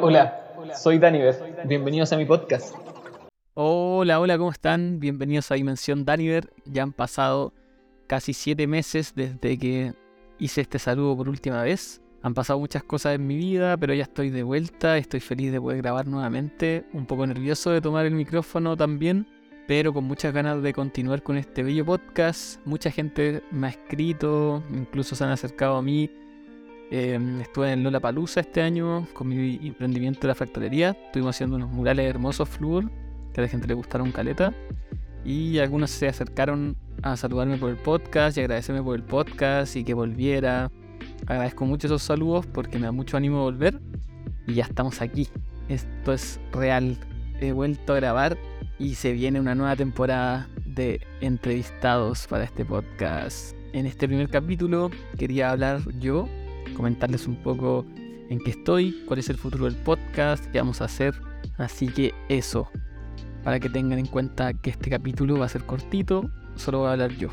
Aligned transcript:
Hola, 0.00 0.36
soy 0.74 0.98
Daniver. 0.98 1.64
Bienvenidos 1.64 2.12
a 2.12 2.16
mi 2.16 2.24
podcast. 2.24 2.74
Hola, 3.54 4.18
hola, 4.18 4.36
¿cómo 4.36 4.50
están? 4.50 4.98
Bienvenidos 4.98 5.52
a 5.52 5.54
Dimensión 5.54 6.04
Daniver. 6.04 6.52
Ya 6.64 6.82
han 6.82 6.92
pasado 6.92 7.52
casi 8.08 8.34
siete 8.34 8.66
meses 8.66 9.12
desde 9.14 9.56
que 9.56 9.92
hice 10.40 10.62
este 10.62 10.80
saludo 10.80 11.16
por 11.16 11.28
última 11.28 11.62
vez. 11.62 12.02
Han 12.22 12.34
pasado 12.34 12.58
muchas 12.58 12.82
cosas 12.82 13.14
en 13.14 13.24
mi 13.24 13.36
vida, 13.36 13.76
pero 13.76 13.94
ya 13.94 14.02
estoy 14.02 14.30
de 14.30 14.42
vuelta, 14.42 14.98
estoy 14.98 15.20
feliz 15.20 15.52
de 15.52 15.60
poder 15.60 15.82
grabar 15.82 16.08
nuevamente, 16.08 16.84
un 16.92 17.06
poco 17.06 17.28
nervioso 17.28 17.70
de 17.70 17.80
tomar 17.80 18.06
el 18.06 18.14
micrófono 18.14 18.76
también, 18.76 19.28
pero 19.66 19.92
con 19.92 20.04
muchas 20.04 20.32
ganas 20.32 20.62
de 20.62 20.72
continuar 20.72 21.22
con 21.22 21.36
este 21.36 21.62
bello 21.62 21.84
podcast. 21.84 22.64
Mucha 22.66 22.90
gente 22.90 23.42
me 23.50 23.68
ha 23.68 23.70
escrito, 23.70 24.62
incluso 24.70 25.14
se 25.14 25.24
han 25.24 25.30
acercado 25.30 25.76
a 25.76 25.82
mí. 25.82 26.10
Em, 26.90 27.40
estuve 27.40 27.72
en 27.72 27.82
Lola 27.82 28.00
Palusa 28.00 28.40
este 28.40 28.60
año 28.60 29.06
con 29.14 29.28
mi 29.28 29.58
emprendimiento 29.66 30.20
de 30.22 30.28
la 30.28 30.34
fractalería. 30.34 30.90
Estuvimos 31.06 31.36
haciendo 31.36 31.56
unos 31.56 31.70
murales 31.70 32.08
hermosos 32.08 32.48
flúor 32.48 32.90
que 33.32 33.40
a 33.40 33.44
la 33.44 33.48
gente 33.48 33.66
le 33.66 33.74
gustaron 33.74 34.12
caleta. 34.12 34.52
Y 35.24 35.58
algunos 35.58 35.90
se 35.90 36.08
acercaron 36.08 36.76
a 37.02 37.16
saludarme 37.16 37.56
por 37.56 37.70
el 37.70 37.76
podcast 37.76 38.36
y 38.36 38.40
agradecerme 38.40 38.82
por 38.82 38.96
el 38.96 39.04
podcast 39.04 39.76
y 39.76 39.84
que 39.84 39.94
volviera. 39.94 40.70
Agradezco 41.26 41.64
mucho 41.64 41.86
esos 41.86 42.02
saludos 42.02 42.46
porque 42.46 42.78
me 42.78 42.86
da 42.86 42.92
mucho 42.92 43.16
ánimo 43.16 43.42
volver. 43.42 43.80
Y 44.46 44.54
ya 44.54 44.64
estamos 44.64 45.00
aquí. 45.00 45.28
Esto 45.68 46.12
es 46.12 46.40
real. 46.52 46.98
He 47.40 47.52
vuelto 47.52 47.94
a 47.94 47.96
grabar 47.96 48.36
y 48.82 48.96
se 48.96 49.12
viene 49.12 49.38
una 49.38 49.54
nueva 49.54 49.76
temporada 49.76 50.48
de 50.66 51.00
entrevistados 51.20 52.26
para 52.26 52.42
este 52.42 52.64
podcast. 52.64 53.54
En 53.72 53.86
este 53.86 54.08
primer 54.08 54.28
capítulo 54.28 54.90
quería 55.16 55.52
hablar 55.52 55.80
yo, 56.00 56.28
comentarles 56.76 57.28
un 57.28 57.36
poco 57.36 57.86
en 58.28 58.40
qué 58.40 58.50
estoy, 58.50 59.04
cuál 59.06 59.20
es 59.20 59.30
el 59.30 59.36
futuro 59.36 59.66
del 59.66 59.76
podcast, 59.76 60.44
qué 60.46 60.58
vamos 60.58 60.80
a 60.80 60.86
hacer. 60.86 61.14
Así 61.58 61.86
que 61.86 62.12
eso, 62.28 62.68
para 63.44 63.60
que 63.60 63.68
tengan 63.68 64.00
en 64.00 64.06
cuenta 64.06 64.52
que 64.52 64.70
este 64.70 64.90
capítulo 64.90 65.38
va 65.38 65.46
a 65.46 65.48
ser 65.48 65.62
cortito, 65.62 66.28
solo 66.56 66.80
voy 66.80 66.88
a 66.88 66.92
hablar 66.92 67.12
yo 67.12 67.28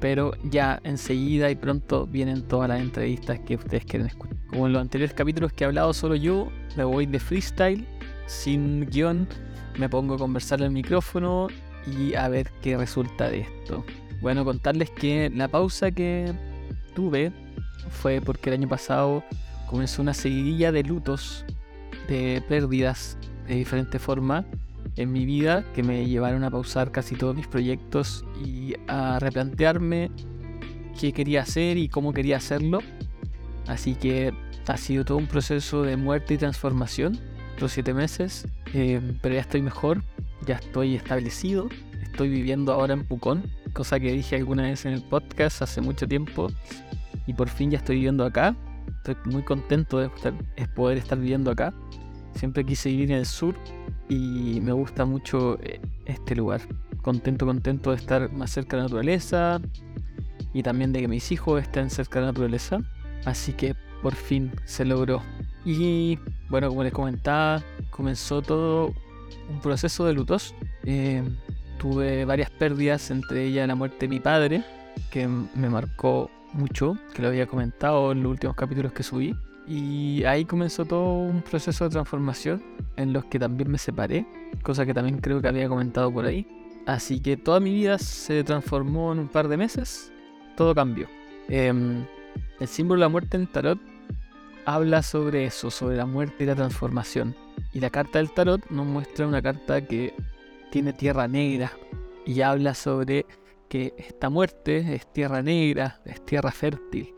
pero 0.00 0.32
ya 0.50 0.80
enseguida 0.84 1.50
y 1.50 1.54
pronto 1.54 2.06
vienen 2.06 2.42
todas 2.42 2.68
las 2.68 2.78
entrevistas 2.78 3.40
que 3.40 3.54
ustedes 3.54 3.86
quieren 3.86 4.08
escuchar. 4.08 4.36
Como 4.48 4.66
en 4.66 4.74
los 4.74 4.82
anteriores 4.82 5.14
capítulos 5.14 5.50
que 5.54 5.64
he 5.64 5.66
hablado 5.66 5.94
solo 5.94 6.14
yo, 6.14 6.52
me 6.76 6.84
voy 6.84 7.06
de 7.06 7.18
freestyle, 7.18 7.86
sin 8.26 8.84
guion, 8.90 9.26
me 9.78 9.88
pongo 9.88 10.14
a 10.14 10.18
conversar 10.18 10.62
al 10.62 10.70
micrófono 10.70 11.48
y 11.86 12.14
a 12.14 12.28
ver 12.28 12.50
qué 12.62 12.76
resulta 12.76 13.28
de 13.28 13.40
esto. 13.40 13.84
Bueno, 14.20 14.44
contarles 14.44 14.90
que 14.90 15.30
la 15.34 15.48
pausa 15.48 15.90
que 15.90 16.32
tuve 16.94 17.32
fue 17.90 18.20
porque 18.20 18.50
el 18.50 18.60
año 18.60 18.68
pasado 18.68 19.22
comenzó 19.68 20.02
una 20.02 20.14
seguidilla 20.14 20.72
de 20.72 20.82
lutos, 20.82 21.44
de 22.08 22.42
pérdidas 22.48 23.18
de 23.46 23.56
diferente 23.56 23.98
forma 23.98 24.46
en 24.96 25.12
mi 25.12 25.26
vida 25.26 25.64
que 25.74 25.82
me 25.82 26.06
llevaron 26.06 26.44
a 26.44 26.50
pausar 26.50 26.92
casi 26.92 27.16
todos 27.16 27.34
mis 27.34 27.46
proyectos 27.46 28.24
y 28.44 28.74
a 28.86 29.18
replantearme 29.18 30.10
qué 30.98 31.12
quería 31.12 31.42
hacer 31.42 31.76
y 31.76 31.88
cómo 31.88 32.12
quería 32.12 32.36
hacerlo. 32.36 32.78
Así 33.66 33.94
que 33.94 34.32
ha 34.66 34.76
sido 34.76 35.04
todo 35.04 35.18
un 35.18 35.26
proceso 35.26 35.82
de 35.82 35.96
muerte 35.96 36.34
y 36.34 36.38
transformación, 36.38 37.18
los 37.60 37.72
siete 37.72 37.94
meses, 37.94 38.46
eh, 38.72 39.00
pero 39.22 39.34
ya 39.34 39.40
estoy 39.40 39.62
mejor, 39.62 40.02
ya 40.46 40.56
estoy 40.56 40.96
establecido, 40.96 41.68
estoy 42.02 42.28
viviendo 42.28 42.72
ahora 42.72 42.94
en 42.94 43.04
Pucón, 43.04 43.44
cosa 43.72 43.98
que 43.98 44.12
dije 44.12 44.36
alguna 44.36 44.64
vez 44.64 44.84
en 44.86 44.92
el 44.92 45.02
podcast 45.02 45.62
hace 45.62 45.80
mucho 45.80 46.06
tiempo, 46.06 46.50
y 47.26 47.34
por 47.34 47.48
fin 47.48 47.70
ya 47.70 47.78
estoy 47.78 47.96
viviendo 47.96 48.24
acá. 48.24 48.54
Estoy 48.98 49.16
muy 49.32 49.42
contento 49.42 49.98
de 49.98 50.10
poder 50.74 50.98
estar 50.98 51.18
viviendo 51.18 51.50
acá. 51.50 51.72
Siempre 52.34 52.64
quise 52.64 52.88
vivir 52.90 53.12
en 53.12 53.18
el 53.18 53.26
sur 53.26 53.54
y 54.08 54.60
me 54.60 54.72
gusta 54.72 55.04
mucho 55.04 55.58
eh, 55.62 55.80
este 56.06 56.34
lugar. 56.34 56.60
Contento, 57.02 57.46
contento 57.46 57.90
de 57.90 57.96
estar 57.96 58.32
más 58.32 58.50
cerca 58.50 58.76
de 58.76 58.82
la 58.82 58.88
naturaleza 58.88 59.60
y 60.52 60.62
también 60.62 60.92
de 60.92 61.00
que 61.00 61.08
mis 61.08 61.30
hijos 61.32 61.62
estén 61.62 61.90
cerca 61.90 62.18
de 62.18 62.26
la 62.26 62.32
naturaleza. 62.32 62.78
Así 63.24 63.52
que 63.52 63.74
por 64.02 64.14
fin 64.14 64.52
se 64.64 64.84
logró. 64.84 65.22
Y 65.64 66.18
bueno, 66.48 66.68
como 66.68 66.82
les 66.82 66.92
comentaba, 66.92 67.62
comenzó 67.90 68.42
todo 68.42 68.92
un 69.48 69.60
proceso 69.60 70.04
de 70.04 70.12
lutos. 70.12 70.54
Eh, 70.84 71.22
tuve 71.78 72.24
varias 72.24 72.50
pérdidas, 72.50 73.10
entre 73.10 73.44
ellas 73.44 73.66
la 73.66 73.74
muerte 73.74 74.00
de 74.00 74.08
mi 74.08 74.20
padre, 74.20 74.64
que 75.10 75.26
me 75.26 75.68
marcó 75.68 76.30
mucho, 76.52 76.96
que 77.14 77.22
lo 77.22 77.28
había 77.28 77.46
comentado 77.46 78.12
en 78.12 78.22
los 78.22 78.32
últimos 78.32 78.56
capítulos 78.56 78.92
que 78.92 79.02
subí. 79.02 79.34
Y 79.66 80.24
ahí 80.24 80.44
comenzó 80.44 80.84
todo 80.84 81.14
un 81.14 81.40
proceso 81.40 81.84
de 81.84 81.90
transformación 81.90 82.62
en 82.96 83.12
los 83.14 83.24
que 83.24 83.38
también 83.38 83.70
me 83.70 83.78
separé, 83.78 84.26
cosa 84.62 84.84
que 84.84 84.92
también 84.92 85.18
creo 85.18 85.40
que 85.40 85.48
había 85.48 85.68
comentado 85.68 86.12
por 86.12 86.26
ahí. 86.26 86.46
Así 86.86 87.20
que 87.20 87.38
toda 87.38 87.60
mi 87.60 87.72
vida 87.72 87.96
se 87.98 88.44
transformó 88.44 89.12
en 89.12 89.20
un 89.20 89.28
par 89.28 89.48
de 89.48 89.56
meses, 89.56 90.12
todo 90.54 90.74
cambió. 90.74 91.06
Em, 91.48 92.04
el 92.60 92.68
símbolo 92.68 92.98
de 93.00 93.06
la 93.06 93.08
muerte 93.08 93.38
en 93.38 93.46
tarot 93.46 93.78
habla 94.66 95.02
sobre 95.02 95.44
eso, 95.44 95.70
sobre 95.70 95.96
la 95.96 96.06
muerte 96.06 96.44
y 96.44 96.46
la 96.46 96.54
transformación. 96.54 97.34
Y 97.72 97.80
la 97.80 97.90
carta 97.90 98.18
del 98.18 98.32
tarot 98.32 98.64
nos 98.70 98.86
muestra 98.86 99.26
una 99.26 99.42
carta 99.42 99.84
que 99.84 100.14
tiene 100.70 100.92
tierra 100.92 101.28
negra 101.28 101.72
y 102.26 102.40
habla 102.40 102.74
sobre 102.74 103.26
que 103.68 103.94
esta 103.96 104.30
muerte 104.30 104.94
es 104.94 105.12
tierra 105.12 105.42
negra, 105.42 106.00
es 106.04 106.24
tierra 106.24 106.50
fértil 106.50 107.14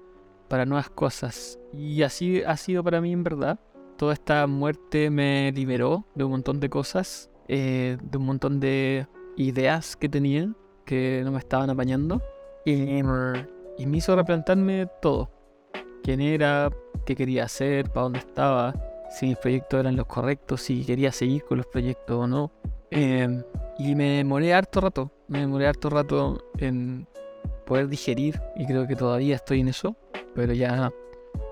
para 0.49 0.65
nuevas 0.65 0.91
cosas. 0.91 1.59
Y 1.73 2.03
así 2.03 2.43
ha 2.43 2.57
sido 2.57 2.83
para 2.83 3.01
mí 3.01 3.12
en 3.12 3.25
verdad. 3.25 3.61
Toda 3.97 4.15
esta 4.15 4.47
muerte 4.47 5.11
me 5.11 5.53
liberó 5.53 6.07
de 6.15 6.25
un 6.25 6.33
montón 6.33 6.61
de 6.61 6.69
cosas, 6.69 7.31
eh, 7.49 7.97
de 8.03 8.19
un 8.19 8.27
montón 8.27 8.61
de 8.61 9.07
ideas 9.37 9.97
que 9.97 10.09
tenía 10.09 10.53
que 10.84 11.23
no 11.25 11.33
me 11.33 11.39
estaban 11.39 11.69
apañando. 11.71 12.23
Y, 12.65 12.73
y 12.73 13.87
me 13.87 13.97
hizo 13.99 14.17
replantarme 14.17 14.89
todo. 15.01 15.31
Quién 16.03 16.21
era, 16.21 16.71
qué 17.05 17.17
quería 17.17 17.45
hacer, 17.45 17.91
para 17.91 18.03
dónde 18.05 18.19
estaba, 18.21 18.75
si 19.11 19.27
mis 19.27 19.37
proyectos 19.37 19.81
eran 19.81 19.97
los 19.97 20.07
correctos, 20.07 20.62
si 20.62 20.84
quería 20.84 21.12
seguir 21.12 21.45
con 21.45 21.59
los 21.59 21.67
proyectos 21.67 22.17
o 22.17 22.27
no. 22.27 22.53
Em, 22.91 23.43
y 23.79 23.95
me 23.95 24.19
demoré 24.19 24.55
harto 24.55 24.81
rato, 24.81 25.11
me 25.29 25.41
demoré 25.41 25.67
harto 25.67 25.91
rato 25.91 26.39
en 26.59 27.07
poder 27.65 27.89
digerir 27.89 28.41
y 28.55 28.67
creo 28.67 28.87
que 28.87 28.95
todavía 28.95 29.34
estoy 29.37 29.61
en 29.61 29.69
eso 29.69 29.97
pero 30.37 30.53
ya 30.53 30.93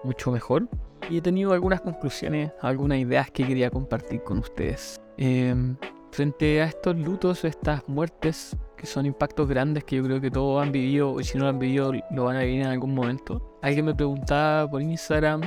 mucho 0.04 0.30
mejor. 0.30 0.68
Y 1.10 1.18
he 1.18 1.20
tenido 1.20 1.52
algunas 1.52 1.80
conclusiones, 1.80 2.52
algunas 2.60 2.98
ideas 2.98 3.30
que 3.30 3.46
quería 3.46 3.70
compartir 3.70 4.22
con 4.22 4.38
ustedes. 4.38 5.00
Em, 5.16 5.76
frente 6.14 6.62
a 6.62 6.66
estos 6.66 6.96
lutos, 6.96 7.44
estas 7.44 7.82
muertes, 7.88 8.56
que 8.76 8.86
son 8.86 9.04
impactos 9.04 9.48
grandes 9.48 9.82
que 9.82 9.96
yo 9.96 10.04
creo 10.04 10.20
que 10.20 10.30
todos 10.30 10.62
han 10.62 10.70
vivido, 10.70 11.18
y 11.18 11.24
si 11.24 11.36
no 11.36 11.44
lo 11.44 11.50
han 11.50 11.58
vivido, 11.58 11.92
lo 12.12 12.24
van 12.24 12.36
a 12.36 12.40
vivir 12.40 12.60
en 12.60 12.68
algún 12.68 12.94
momento. 12.94 13.58
Alguien 13.62 13.86
me 13.86 13.94
preguntaba 13.94 14.70
por 14.70 14.80
Instagram 14.80 15.40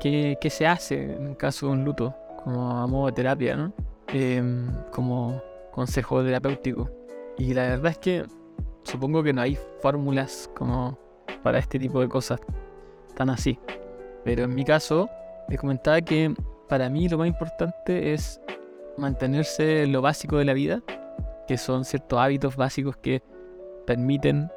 qué, 0.00 0.38
qué 0.40 0.48
se 0.48 0.66
hace 0.66 1.12
en 1.12 1.34
caso 1.34 1.66
de 1.66 1.72
un 1.72 1.84
luto, 1.84 2.14
como 2.42 2.78
a 2.78 2.86
modo 2.86 3.06
de 3.08 3.12
terapia, 3.12 3.56
¿no? 3.56 3.74
Em, 4.08 4.72
como 4.90 5.42
consejo 5.70 6.24
terapéutico. 6.24 6.88
Y 7.36 7.52
la 7.52 7.64
verdad 7.64 7.92
es 7.92 7.98
que 7.98 8.24
supongo 8.84 9.22
que 9.22 9.34
no 9.34 9.42
hay 9.42 9.58
fórmulas 9.82 10.50
como 10.56 10.98
para 11.42 11.58
este 11.58 11.78
tipo 11.78 12.00
de 12.00 12.08
cosas 12.08 12.40
tan 13.14 13.28
así. 13.28 13.58
Pero 14.24 14.44
en 14.44 14.54
mi 14.54 14.64
caso, 14.64 15.10
les 15.48 15.60
comentaba 15.60 16.00
que 16.00 16.34
para 16.70 16.88
mí 16.88 17.06
lo 17.06 17.18
más 17.18 17.28
importante 17.28 18.14
es 18.14 18.40
mantenerse 19.00 19.86
lo 19.86 20.02
básico 20.02 20.36
de 20.36 20.44
la 20.44 20.52
vida, 20.52 20.82
que 21.48 21.56
son 21.56 21.84
ciertos 21.84 22.18
hábitos 22.18 22.56
básicos 22.56 22.96
que 22.96 23.22
permiten 23.86 24.50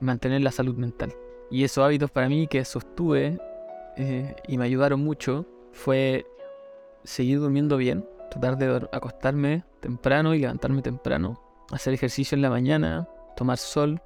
mantener 0.00 0.42
la 0.42 0.50
salud 0.50 0.76
mental. 0.76 1.14
Y 1.50 1.64
esos 1.64 1.84
hábitos 1.84 2.10
para 2.10 2.28
mí 2.28 2.46
que 2.46 2.64
sostuve 2.64 3.38
eh, 3.96 4.34
y 4.46 4.58
me 4.58 4.64
ayudaron 4.64 5.00
mucho 5.00 5.46
fue 5.72 6.26
seguir 7.04 7.40
durmiendo 7.40 7.76
bien, 7.76 8.04
tratar 8.30 8.58
de 8.58 8.88
acostarme 8.92 9.64
temprano 9.80 10.34
y 10.34 10.40
levantarme 10.40 10.82
temprano, 10.82 11.40
hacer 11.72 11.94
ejercicio 11.94 12.36
en 12.36 12.42
la 12.42 12.50
mañana, 12.50 13.08
tomar 13.36 13.58
sol, 13.58 14.00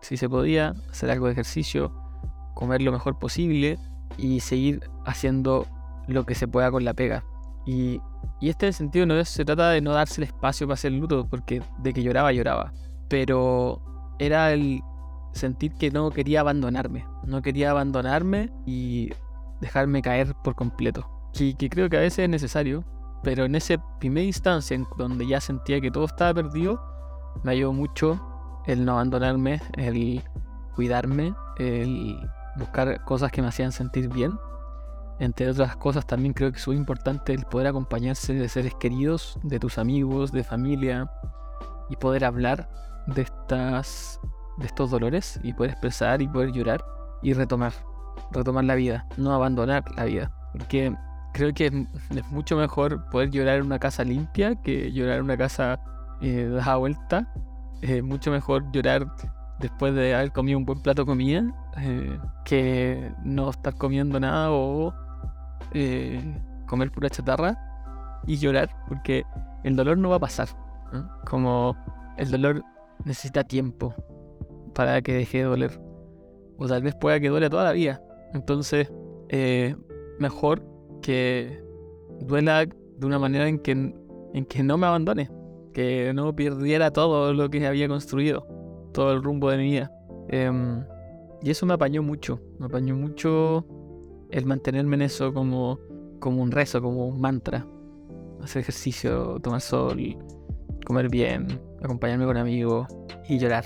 si 0.00 0.16
se 0.16 0.28
podía, 0.28 0.74
hacer 0.90 1.10
algo 1.10 1.26
de 1.26 1.32
ejercicio, 1.32 1.92
comer 2.54 2.80
lo 2.80 2.92
mejor 2.92 3.18
posible 3.18 3.78
y 4.16 4.40
seguir 4.40 4.88
haciendo 5.04 5.66
lo 6.06 6.24
que 6.24 6.34
se 6.34 6.48
pueda 6.48 6.70
con 6.70 6.84
la 6.84 6.94
pega. 6.94 7.24
Y, 7.66 8.00
y 8.40 8.48
este 8.48 8.72
sentido 8.72 9.06
no 9.06 9.22
se 9.24 9.44
trata 9.44 9.70
de 9.70 9.80
no 9.80 9.92
darse 9.92 10.22
el 10.22 10.28
espacio 10.28 10.66
para 10.66 10.74
hacer 10.74 10.92
luto, 10.92 11.26
porque 11.28 11.62
de 11.78 11.92
que 11.92 12.02
lloraba, 12.02 12.32
lloraba. 12.32 12.72
Pero 13.08 13.82
era 14.18 14.52
el 14.52 14.80
sentir 15.32 15.72
que 15.74 15.90
no 15.90 16.10
quería 16.10 16.40
abandonarme. 16.40 17.06
No 17.24 17.42
quería 17.42 17.70
abandonarme 17.70 18.50
y 18.66 19.10
dejarme 19.60 20.00
caer 20.00 20.34
por 20.42 20.54
completo. 20.54 21.06
Y 21.38 21.54
que 21.54 21.68
creo 21.68 21.90
que 21.90 21.98
a 21.98 22.00
veces 22.00 22.20
es 22.20 22.28
necesario. 22.30 22.84
Pero 23.22 23.44
en 23.44 23.54
esa 23.54 23.76
primera 23.98 24.26
instancia 24.26 24.74
en 24.74 24.86
donde 24.96 25.26
ya 25.26 25.40
sentía 25.40 25.80
que 25.80 25.90
todo 25.90 26.06
estaba 26.06 26.32
perdido, 26.32 26.80
me 27.44 27.52
ayudó 27.52 27.74
mucho 27.74 28.18
el 28.66 28.86
no 28.86 28.92
abandonarme, 28.92 29.60
el 29.76 30.22
cuidarme, 30.74 31.34
el 31.58 32.16
buscar 32.56 33.04
cosas 33.04 33.30
que 33.30 33.42
me 33.42 33.48
hacían 33.48 33.72
sentir 33.72 34.08
bien. 34.08 34.32
Entre 35.20 35.48
otras 35.48 35.76
cosas 35.76 36.06
también 36.06 36.32
creo 36.32 36.50
que 36.50 36.58
es 36.58 36.66
muy 36.66 36.76
importante 36.76 37.34
el 37.34 37.44
poder 37.44 37.66
acompañarse 37.66 38.32
de 38.32 38.48
seres 38.48 38.74
queridos, 38.80 39.38
de 39.42 39.60
tus 39.60 39.76
amigos, 39.76 40.32
de 40.32 40.42
familia 40.42 41.10
y 41.90 41.96
poder 41.96 42.24
hablar 42.24 42.70
de 43.06 43.22
estas 43.22 44.18
de 44.56 44.66
estos 44.66 44.90
dolores 44.90 45.38
y 45.42 45.52
poder 45.52 45.72
expresar 45.72 46.22
y 46.22 46.28
poder 46.28 46.52
llorar 46.52 46.84
y 47.22 47.32
retomar, 47.34 47.72
retomar 48.30 48.64
la 48.64 48.74
vida, 48.74 49.06
no 49.16 49.32
abandonar 49.32 49.84
la 49.96 50.04
vida, 50.04 50.32
porque 50.52 50.94
creo 51.32 51.52
que 51.54 51.66
es, 51.66 51.72
mucho 52.30 52.56
mejor 52.56 53.08
poder 53.10 53.30
llorar 53.30 53.58
en 53.58 53.66
una 53.66 53.78
casa 53.78 54.04
limpia 54.04 54.54
que 54.56 54.92
llorar 54.92 55.18
en 55.18 55.24
una 55.24 55.36
casa 55.36 55.80
eh, 56.20 56.48
dada 56.50 56.76
vuelta, 56.76 57.32
mucho 58.02 58.30
mejor 58.30 58.70
llorar 58.72 59.06
después 59.58 59.94
de 59.94 60.14
haber 60.14 60.32
comido 60.32 60.58
un 60.58 60.64
buen 60.64 60.80
plato 60.80 61.02
de 61.02 61.06
comida 61.06 61.44
eh, 61.78 62.18
que 62.44 63.12
no 63.24 63.50
estar 63.50 63.74
comiendo 63.74 64.18
nada 64.18 64.50
o 64.50 64.92
eh, 65.72 66.22
comer 66.66 66.90
pura 66.90 67.10
chatarra 67.10 67.56
y 68.26 68.36
llorar 68.36 68.70
porque 68.88 69.24
el 69.64 69.76
dolor 69.76 69.98
no 69.98 70.10
va 70.10 70.16
a 70.16 70.20
pasar. 70.20 70.48
Como 71.28 71.76
el 72.16 72.30
dolor 72.30 72.62
necesita 73.04 73.44
tiempo 73.44 73.94
para 74.74 75.00
que 75.02 75.12
deje 75.12 75.38
de 75.38 75.44
doler. 75.44 75.80
O 76.58 76.66
tal 76.66 76.82
vez 76.82 76.94
pueda 76.94 77.20
que 77.20 77.28
duele 77.28 77.48
toda. 77.48 77.74
Entonces, 78.34 78.92
eh, 79.28 79.74
mejor 80.18 80.62
que 81.02 81.62
duela 82.20 82.66
de 82.66 83.06
una 83.06 83.18
manera 83.18 83.48
en 83.48 83.58
que, 83.58 83.72
en 83.72 84.44
que 84.44 84.62
no 84.62 84.76
me 84.76 84.86
abandone. 84.86 85.30
Que 85.72 86.12
no 86.14 86.34
perdiera 86.34 86.90
todo 86.90 87.32
lo 87.32 87.48
que 87.48 87.66
había 87.66 87.88
construido. 87.88 88.46
Todo 88.92 89.12
el 89.12 89.22
rumbo 89.22 89.50
de 89.50 89.56
mi 89.56 89.64
vida. 89.64 89.90
Em, 90.28 90.84
y 91.42 91.50
eso 91.50 91.64
me 91.64 91.74
apañó 91.74 92.02
mucho. 92.02 92.40
Me 92.58 92.66
apañó 92.66 92.94
mucho 92.96 93.64
el 94.30 94.46
mantenerme 94.46 94.96
en 94.96 95.02
eso 95.02 95.32
como, 95.32 95.78
como 96.18 96.42
un 96.42 96.50
rezo, 96.50 96.80
como 96.80 97.06
un 97.06 97.20
mantra. 97.20 97.66
Hacer 98.42 98.60
ejercicio, 98.60 99.38
tomar 99.40 99.60
sol, 99.60 100.16
comer 100.86 101.10
bien, 101.10 101.60
acompañarme 101.82 102.24
con 102.24 102.36
amigos 102.36 102.88
y 103.28 103.38
llorar. 103.38 103.64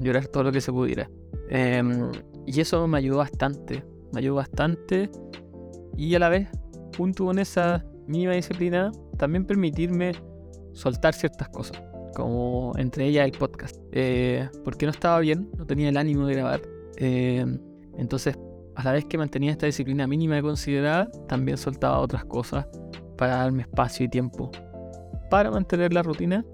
Llorar 0.00 0.26
todo 0.28 0.44
lo 0.44 0.52
que 0.52 0.60
se 0.60 0.72
pudiera. 0.72 1.08
Em, 1.50 2.10
y 2.46 2.60
eso 2.60 2.86
me 2.86 2.98
ayudó 2.98 3.18
bastante. 3.18 3.84
Me 4.12 4.20
ayudó 4.20 4.36
bastante. 4.36 5.10
Y 5.96 6.14
a 6.14 6.18
la 6.18 6.28
vez, 6.28 6.48
junto 6.96 7.26
con 7.26 7.38
esa 7.38 7.84
mínima 8.06 8.32
disciplina, 8.32 8.92
también 9.18 9.44
permitirme 9.44 10.12
soltar 10.72 11.14
ciertas 11.14 11.48
cosas. 11.50 11.80
Como 12.14 12.72
entre 12.76 13.06
ellas 13.06 13.26
el 13.26 13.32
podcast. 13.32 13.76
Eh, 13.92 14.48
porque 14.64 14.86
no 14.86 14.92
estaba 14.92 15.20
bien, 15.20 15.50
no 15.56 15.66
tenía 15.66 15.88
el 15.88 15.96
ánimo 15.96 16.26
de 16.26 16.34
grabar. 16.34 16.62
Em, 16.96 17.58
entonces, 17.98 18.36
a 18.76 18.84
la 18.84 18.92
vez 18.92 19.04
que 19.04 19.18
mantenía 19.18 19.52
esta 19.52 19.66
disciplina 19.66 20.06
mínima 20.06 20.36
de 20.36 20.42
considerar, 20.42 21.10
también 21.28 21.56
soltaba 21.56 21.98
otras 22.00 22.24
cosas 22.24 22.66
para 23.16 23.36
darme 23.36 23.62
espacio 23.62 24.06
y 24.06 24.08
tiempo. 24.08 24.50
Para 25.30 25.50
mantener 25.50 25.92
la 25.92 26.02
rutina 26.02 26.44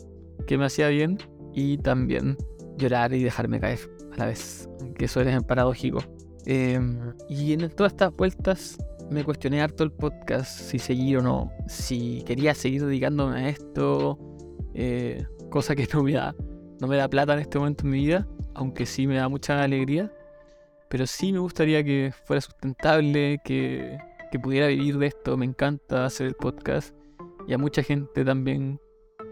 que 0.47 0.59
me 0.59 0.67
hacía 0.67 0.89
bien 0.89 1.19
y 1.55 1.79
también 1.79 2.37
llorar 2.77 3.13
y 3.13 3.23
dejarme 3.23 3.61
caer 3.61 3.79
a 4.13 4.17
la 4.17 4.27
vez, 4.27 4.69
que 4.97 5.07
eso 5.07 5.21
es 5.21 5.43
paradójico. 5.45 6.01
Em, 6.47 7.13
y 7.29 7.53
en 7.53 7.69
todas 7.71 7.93
estas 7.93 8.15
vueltas 8.17 8.79
me 9.11 9.25
cuestioné 9.25 9.61
harto 9.61 9.85
el 9.85 9.93
podcast, 9.93 10.51
si 10.51 10.79
seguir 10.79 11.19
o 11.19 11.23
no, 11.23 11.51
si 11.67 12.23
quería 12.27 12.55
seguir 12.55 12.85
dedicándome 12.87 13.39
a 13.39 13.49
esto, 13.49 14.19
eh, 14.75 15.27
cosa 15.51 15.75
que 15.75 15.89
no 15.93 16.03
me, 16.03 16.13
da, 16.13 16.35
no 16.81 16.87
me 16.87 16.97
da 16.97 17.09
plata 17.09 17.35
en 17.35 17.41
este 17.41 17.59
momento 17.59 17.85
en 17.85 17.91
mi 17.91 17.99
vida, 17.99 18.27
aunque 18.55 18.87
sí 18.87 19.07
me 19.07 19.17
da 19.17 19.29
mucha 19.29 19.63
alegría, 19.63 20.13
pero 20.91 21.07
sí 21.07 21.33
me 21.33 21.39
gustaría 21.39 21.83
que 21.83 22.13
fuera 22.27 22.43
sustentable, 22.43 23.41
que, 23.45 23.99
que 24.31 24.39
pudiera 24.39 24.67
vivir 24.67 24.99
de 24.99 25.07
esto, 25.07 25.37
me 25.39 25.47
encanta 25.47 26.05
hacer 26.05 26.27
el 26.27 26.35
podcast 26.35 26.95
y 27.49 27.55
a 27.55 27.59
mucha 27.59 27.83
gente 27.83 28.25
también 28.25 28.81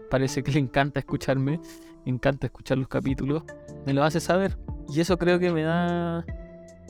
parece 0.09 0.41
que 0.41 0.51
le 0.51 0.59
encanta 0.59 0.99
escucharme, 0.99 1.59
me 2.05 2.11
encanta 2.11 2.47
escuchar 2.47 2.77
los 2.77 2.87
capítulos, 2.87 3.43
me 3.85 3.93
lo 3.93 4.03
hace 4.03 4.19
saber. 4.19 4.57
Y 4.89 4.99
eso 4.99 5.17
creo 5.17 5.39
que 5.39 5.51
me 5.51 5.63
da 5.63 6.25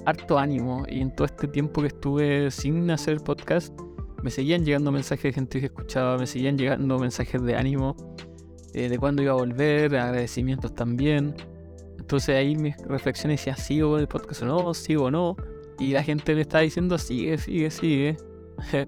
harto 0.05 0.39
ánimo. 0.39 0.85
Y 0.87 1.01
en 1.01 1.13
todo 1.13 1.25
este 1.25 1.47
tiempo 1.47 1.81
que 1.81 1.87
estuve 1.87 2.49
sin 2.51 2.89
hacer 2.91 3.19
podcast, 3.19 3.77
me 4.23 4.31
seguían 4.31 4.65
llegando 4.65 4.91
mensajes 4.91 5.23
de 5.23 5.33
gente 5.33 5.59
que 5.59 5.65
escuchaba, 5.67 6.17
me 6.17 6.27
seguían 6.27 6.57
llegando 6.57 6.97
mensajes 6.97 7.41
de 7.43 7.55
ánimo, 7.55 7.95
eh, 8.73 8.89
de 8.89 8.97
cuándo 8.97 9.21
iba 9.21 9.33
a 9.33 9.35
volver, 9.35 9.95
agradecimientos 9.95 10.73
también. 10.73 11.35
Entonces 12.09 12.35
ahí 12.35 12.55
mis 12.55 12.75
reflexiones 12.79 13.39
decía, 13.39 13.55
¿sigo 13.55 13.99
el 13.99 14.07
podcast 14.07 14.41
o 14.41 14.45
no? 14.45 14.73
¿Sigo 14.73 15.05
o 15.05 15.11
no? 15.11 15.35
Y 15.77 15.91
la 15.91 16.01
gente 16.01 16.33
me 16.33 16.41
está 16.41 16.59
diciendo, 16.59 16.97
sigue, 16.97 17.37
sigue, 17.37 17.69
sigue. 17.69 18.17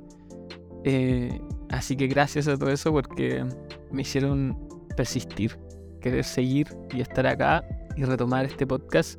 eh, 0.83 1.39
Así 1.71 1.95
que 1.95 2.07
gracias 2.07 2.47
a 2.47 2.57
todo 2.57 2.69
eso 2.69 2.91
porque 2.91 3.45
me 3.91 4.01
hicieron 4.01 4.57
persistir, 4.97 5.57
querer 6.01 6.25
seguir 6.25 6.67
y 6.93 6.99
estar 6.99 7.25
acá 7.25 7.63
y 7.95 8.03
retomar 8.03 8.45
este 8.45 8.67
podcast 8.67 9.17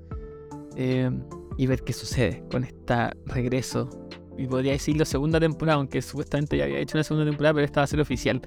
eh, 0.76 1.10
y 1.56 1.66
ver 1.66 1.82
qué 1.82 1.94
sucede 1.94 2.44
con 2.50 2.64
este 2.64 2.94
regreso. 3.24 3.88
Y 4.36 4.46
podría 4.46 4.72
decirlo 4.72 5.04
segunda 5.06 5.40
temporada, 5.40 5.78
aunque 5.78 6.02
supuestamente 6.02 6.58
ya 6.58 6.64
había 6.64 6.78
hecho 6.78 6.96
una 6.98 7.04
segunda 7.04 7.24
temporada, 7.24 7.54
pero 7.54 7.64
esta 7.64 7.80
va 7.80 7.84
a 7.84 7.86
ser 7.86 8.00
oficial. 8.00 8.42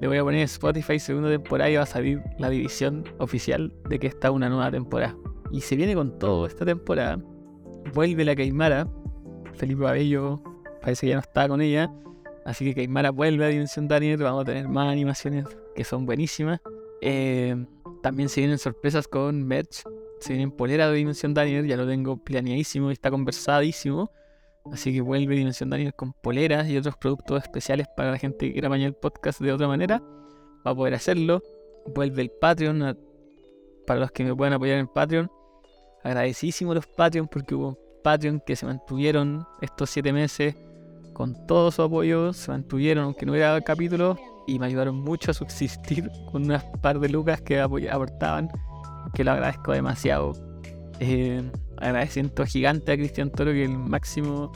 Le 0.00 0.08
voy 0.08 0.18
a 0.18 0.24
poner 0.24 0.42
Spotify 0.42 0.98
segunda 0.98 1.30
temporada 1.30 1.70
y 1.70 1.76
va 1.76 1.82
a 1.82 1.86
salir 1.86 2.20
la 2.38 2.50
división 2.50 3.04
oficial 3.18 3.72
de 3.88 3.98
que 3.98 4.06
está 4.06 4.30
una 4.30 4.48
nueva 4.48 4.70
temporada. 4.70 5.16
Y 5.50 5.62
se 5.62 5.76
viene 5.76 5.94
con 5.94 6.18
todo 6.18 6.46
esta 6.46 6.64
temporada. 6.64 7.18
Vuelve 7.94 8.24
la 8.24 8.36
Caimara. 8.36 8.86
Felipe 9.54 9.86
Abello 9.86 10.42
parece 10.82 11.06
que 11.06 11.10
ya 11.10 11.14
no 11.14 11.22
está 11.22 11.48
con 11.48 11.62
ella. 11.62 11.90
Así 12.44 12.64
que 12.64 12.74
Caimara 12.74 13.10
vuelve 13.10 13.44
a 13.44 13.48
Dimensión 13.48 13.88
Daniel, 13.88 14.22
vamos 14.22 14.42
a 14.42 14.44
tener 14.44 14.68
más 14.68 14.92
animaciones 14.92 15.46
que 15.74 15.82
son 15.82 16.06
buenísimas. 16.06 16.60
Eh, 17.00 17.56
también 18.02 18.28
se 18.28 18.40
vienen 18.40 18.58
sorpresas 18.58 19.08
con 19.08 19.42
merch, 19.42 19.82
se 20.20 20.34
vienen 20.34 20.50
polera 20.50 20.88
de 20.88 20.96
Dimensión 20.96 21.34
Daniel, 21.34 21.66
ya 21.66 21.76
lo 21.76 21.86
tengo 21.86 22.18
planeadísimo 22.18 22.90
y 22.90 22.92
está 22.92 23.10
conversadísimo. 23.10 24.12
Así 24.72 24.92
que 24.92 25.00
vuelve 25.00 25.36
Dimensión 25.36 25.70
Daniel 25.70 25.94
con 25.94 26.12
poleras 26.12 26.68
y 26.68 26.76
otros 26.76 26.96
productos 26.96 27.42
especiales 27.42 27.86
para 27.96 28.10
la 28.10 28.18
gente 28.18 28.46
que 28.46 28.52
quiera 28.52 28.68
bañar 28.68 28.88
el 28.88 28.94
podcast 28.94 29.40
de 29.40 29.52
otra 29.52 29.68
manera. 29.68 30.02
Va 30.66 30.72
a 30.72 30.74
poder 30.74 30.94
hacerlo. 30.94 31.42
Vuelve 31.94 32.22
el 32.22 32.30
Patreon 32.30 32.98
para 33.86 34.00
los 34.00 34.10
que 34.10 34.24
me 34.24 34.34
puedan 34.34 34.54
apoyar 34.54 34.78
en 34.78 34.88
Patreon. 34.88 35.30
Agradecísimo 36.02 36.74
los 36.74 36.86
Patreon 36.86 37.28
porque 37.28 37.54
hubo 37.54 37.78
Patreon 38.02 38.42
que 38.44 38.56
se 38.56 38.66
mantuvieron 38.66 39.46
estos 39.60 39.90
siete 39.90 40.12
meses 40.12 40.54
con 41.12 41.46
todo 41.46 41.70
su 41.70 41.82
apoyo, 41.82 42.32
se 42.32 42.50
mantuvieron 42.50 43.04
aunque 43.04 43.24
no 43.24 43.32
hubiera 43.32 43.58
capítulo 43.62 44.18
y 44.46 44.58
me 44.58 44.66
ayudaron 44.66 44.96
mucho 44.96 45.30
a 45.30 45.34
subsistir 45.34 46.10
con 46.30 46.44
unas 46.44 46.62
par 46.82 47.00
de 47.00 47.08
lucas 47.08 47.40
que 47.40 47.58
aportaban, 47.60 48.50
que 49.14 49.24
lo 49.24 49.32
agradezco 49.32 49.72
demasiado. 49.72 50.32
Eh, 51.00 51.42
agradecimiento 51.78 52.44
gigante 52.46 52.92
a 52.92 52.96
Cristian 52.96 53.30
Toro, 53.30 53.52
que 53.52 53.64
el 53.64 53.78
máximo 53.78 54.52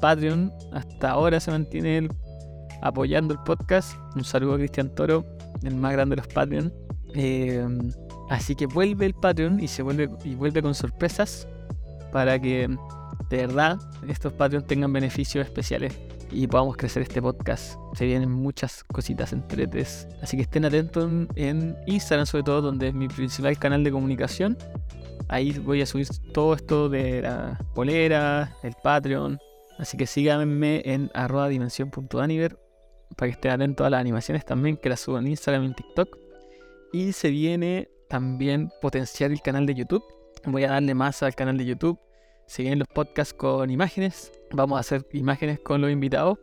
Patreon 0.00 0.52
hasta 0.72 1.10
ahora 1.10 1.40
se 1.40 1.50
mantiene 1.50 2.08
apoyando 2.82 3.34
el 3.34 3.40
podcast. 3.40 3.96
Un 4.16 4.24
saludo 4.24 4.54
a 4.54 4.58
Cristian 4.58 4.94
Toro, 4.94 5.24
el 5.62 5.76
más 5.76 5.92
grande 5.92 6.16
de 6.16 6.22
los 6.22 6.32
Patreon. 6.32 6.72
Eh, 7.14 7.66
así 8.30 8.54
que 8.54 8.66
vuelve 8.66 9.06
el 9.06 9.14
Patreon 9.14 9.60
y 9.60 9.68
se 9.68 9.82
vuelve 9.82 10.10
y 10.24 10.34
vuelve 10.34 10.62
con 10.62 10.74
sorpresas 10.74 11.46
para 12.10 12.38
que 12.38 12.68
de 13.30 13.36
verdad 13.36 13.78
estos 14.08 14.32
Patreons 14.32 14.66
tengan 14.66 14.92
beneficios 14.92 15.46
especiales 15.46 15.98
y 16.32 16.46
podamos 16.46 16.76
crecer 16.76 17.02
este 17.02 17.20
podcast. 17.20 17.78
Se 17.94 18.06
vienen 18.06 18.30
muchas 18.30 18.84
cositas 18.84 19.32
entre 19.32 19.66
tres. 19.66 20.08
Así 20.22 20.36
que 20.36 20.42
estén 20.44 20.64
atentos 20.64 21.10
en 21.36 21.76
Instagram 21.86 22.26
sobre 22.26 22.44
todo, 22.44 22.62
donde 22.62 22.88
es 22.88 22.94
mi 22.94 23.08
principal 23.08 23.58
canal 23.58 23.84
de 23.84 23.92
comunicación. 23.92 24.56
Ahí 25.28 25.52
voy 25.58 25.82
a 25.82 25.86
subir 25.86 26.08
todo 26.32 26.54
esto 26.54 26.88
de 26.88 27.22
la 27.22 27.58
polera, 27.74 28.56
el 28.62 28.74
Patreon. 28.82 29.38
Así 29.78 29.96
que 29.96 30.06
síganme 30.06 30.82
en 30.84 31.10
arroba 31.14 31.48
dimensión.aniver 31.48 32.58
para 33.16 33.28
que 33.28 33.34
estén 33.34 33.52
atentos 33.52 33.86
a 33.86 33.90
las 33.90 34.00
animaciones 34.00 34.44
también, 34.44 34.76
que 34.76 34.88
las 34.88 35.00
subo 35.00 35.18
en 35.18 35.26
Instagram 35.26 35.64
y 35.64 35.66
en 35.66 35.74
TikTok. 35.74 36.18
Y 36.92 37.12
se 37.12 37.30
viene 37.30 37.88
también 38.08 38.70
potenciar 38.80 39.30
el 39.30 39.40
canal 39.40 39.66
de 39.66 39.74
YouTube. 39.74 40.04
Voy 40.44 40.64
a 40.64 40.70
darle 40.70 40.94
más 40.94 41.22
al 41.22 41.34
canal 41.34 41.56
de 41.56 41.64
YouTube 41.64 41.98
se 42.52 42.62
vienen 42.62 42.80
los 42.80 42.88
podcasts 42.88 43.32
con 43.32 43.70
imágenes. 43.70 44.30
Vamos 44.50 44.76
a 44.76 44.80
hacer 44.80 45.06
imágenes 45.12 45.58
con 45.60 45.80
los 45.80 45.90
invitados. 45.90 46.38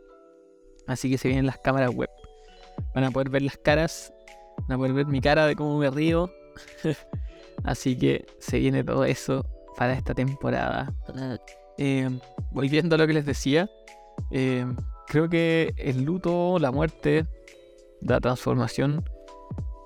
Así 0.88 1.08
que 1.08 1.18
se 1.18 1.28
vienen 1.28 1.46
las 1.46 1.58
cámaras 1.58 1.94
web. 1.94 2.10
Van 2.94 3.04
a 3.04 3.10
poder 3.12 3.30
ver 3.30 3.42
las 3.42 3.56
caras. 3.56 4.12
Van 4.62 4.72
a 4.72 4.76
poder 4.76 4.92
ver 4.92 5.06
mi 5.06 5.20
cara 5.20 5.46
de 5.46 5.54
cómo 5.54 5.78
me 5.78 5.88
río. 5.88 6.28
Así 7.64 7.96
que 7.96 8.26
se 8.38 8.58
viene 8.58 8.84
todo 8.84 9.04
eso 9.04 9.44
para 9.76 9.92
esta 9.92 10.14
temporada. 10.14 10.92
Eh, 11.78 12.08
volviendo 12.50 12.94
a 12.94 12.98
lo 12.98 13.06
que 13.06 13.14
les 13.14 13.26
decía. 13.26 13.68
Eh, 14.30 14.66
creo 15.06 15.28
que 15.28 15.72
el 15.76 16.02
luto, 16.02 16.58
la 16.58 16.70
muerte, 16.70 17.26
la 18.02 18.20
transformación 18.20 19.04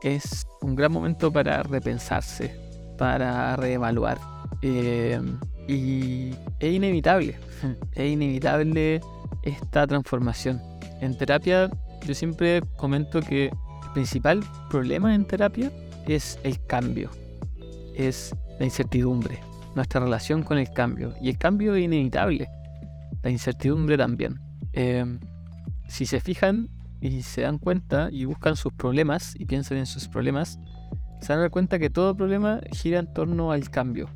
es 0.02 0.46
un 0.60 0.74
gran 0.74 0.92
momento 0.92 1.32
para 1.32 1.62
repensarse, 1.62 2.54
para 2.98 3.56
reevaluar. 3.56 4.18
Eh, 4.62 5.20
Y 5.66 6.30
es 6.60 6.74
inevitable, 6.74 7.38
es 7.94 8.10
inevitable 8.10 9.00
esta 9.42 9.86
transformación. 9.86 10.60
En 11.00 11.16
terapia 11.16 11.70
yo 12.06 12.14
siempre 12.14 12.62
comento 12.76 13.20
que 13.20 13.46
el 13.46 13.90
principal 13.94 14.44
problema 14.68 15.14
en 15.14 15.24
terapia 15.24 15.72
es 16.06 16.38
el 16.42 16.62
cambio, 16.66 17.10
es 17.94 18.34
la 18.58 18.64
incertidumbre, 18.64 19.40
nuestra 19.74 20.00
relación 20.00 20.42
con 20.42 20.58
el 20.58 20.70
cambio. 20.72 21.14
Y 21.20 21.30
el 21.30 21.38
cambio 21.38 21.74
es 21.74 21.84
inevitable, 21.84 22.48
la 23.22 23.30
incertidumbre 23.30 23.96
también. 23.96 24.40
Em, 24.72 25.20
si 25.88 26.06
se 26.06 26.20
fijan 26.20 26.68
y 27.00 27.22
se 27.22 27.42
dan 27.42 27.58
cuenta 27.58 28.08
y 28.10 28.24
buscan 28.24 28.56
sus 28.56 28.72
problemas 28.72 29.34
y 29.38 29.44
piensan 29.44 29.78
en 29.78 29.86
sus 29.86 30.08
problemas, 30.08 30.58
se 31.20 31.32
van 31.32 31.38
a 31.38 31.42
dar 31.42 31.50
cuenta 31.50 31.78
que 31.78 31.90
todo 31.90 32.16
problema 32.16 32.60
gira 32.72 32.98
en 32.98 33.12
torno 33.12 33.52
al 33.52 33.70
cambio. 33.70 34.08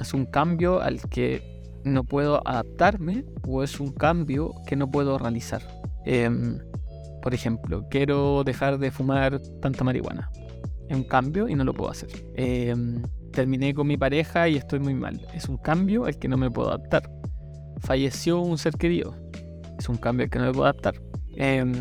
Es 0.00 0.14
un 0.14 0.26
cambio 0.26 0.80
al 0.80 1.00
que 1.08 1.42
no 1.84 2.04
puedo 2.04 2.46
adaptarme 2.46 3.24
o 3.46 3.62
es 3.62 3.78
un 3.80 3.92
cambio 3.92 4.54
que 4.66 4.76
no 4.76 4.90
puedo 4.90 5.18
realizar. 5.18 5.62
Em, 6.04 6.58
por 7.22 7.34
ejemplo, 7.34 7.86
quiero 7.90 8.44
dejar 8.44 8.78
de 8.78 8.90
fumar 8.90 9.40
tanta 9.60 9.84
marihuana. 9.84 10.30
Es 10.88 10.96
un 10.96 11.04
cambio 11.04 11.48
y 11.48 11.54
no 11.54 11.64
lo 11.64 11.74
puedo 11.74 11.90
hacer. 11.90 12.08
Em, 12.36 13.02
terminé 13.36 13.74
con 13.74 13.86
mi 13.86 13.98
pareja 13.98 14.48
y 14.48 14.56
estoy 14.56 14.80
muy 14.80 14.94
mal. 14.94 15.20
Es 15.34 15.46
un 15.46 15.58
cambio 15.58 16.06
al 16.06 16.18
que 16.18 16.26
no 16.26 16.38
me 16.38 16.50
puedo 16.50 16.68
adaptar. 16.68 17.10
Falleció 17.82 18.40
un 18.40 18.56
ser 18.56 18.72
querido. 18.78 19.14
Es 19.78 19.90
un 19.90 19.96
cambio 19.96 20.24
al 20.24 20.30
que 20.30 20.38
no 20.38 20.46
me 20.46 20.52
puedo 20.52 20.64
adaptar. 20.64 20.94
Em, 21.36 21.74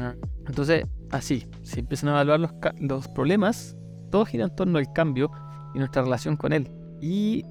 entonces, 0.46 0.86
así, 1.12 1.48
si 1.64 1.80
empiezan 1.80 2.10
a 2.10 2.22
evaluar 2.22 2.42
los, 2.42 2.52
los 2.82 3.08
problemas, 3.08 3.78
todo 4.12 4.26
gira 4.26 4.44
en 4.44 4.56
torno 4.56 4.80
al 4.80 4.92
cambio 4.92 5.32
y 5.74 5.80
nuestra 5.80 6.02
relación 6.02 6.36
con 6.36 6.52
él. 6.52 6.70
Y 7.00 7.46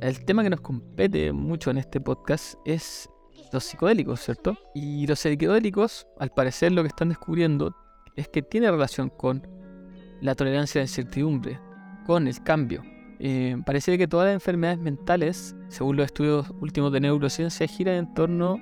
el 0.00 0.24
tema 0.24 0.42
que 0.42 0.50
nos 0.50 0.60
compete 0.60 1.32
mucho 1.32 1.70
en 1.70 1.78
este 1.78 2.00
podcast 2.00 2.56
es 2.64 3.08
los 3.52 3.62
psicodélicos, 3.62 4.18
¿cierto? 4.18 4.58
Y 4.74 5.06
los 5.06 5.20
psicodélicos, 5.20 6.08
al 6.18 6.30
parecer 6.30 6.72
lo 6.72 6.82
que 6.82 6.88
están 6.88 7.10
descubriendo 7.10 7.72
es 8.16 8.26
que 8.28 8.42
tiene 8.42 8.68
relación 8.68 9.10
con 9.10 9.46
la 10.20 10.34
tolerancia 10.34 10.80
a 10.80 10.82
la 10.82 10.86
incertidumbre, 10.86 11.60
con 12.04 12.26
el 12.26 12.42
cambio. 12.42 12.82
Eh, 13.18 13.56
parece 13.64 13.96
que 13.96 14.08
todas 14.08 14.26
las 14.26 14.34
enfermedades 14.34 14.78
mentales, 14.80 15.54
según 15.68 15.96
los 15.96 16.06
estudios 16.06 16.52
últimos 16.60 16.92
de 16.92 17.00
neurociencia, 17.00 17.66
giran 17.66 17.94
en 17.94 18.14
torno 18.14 18.58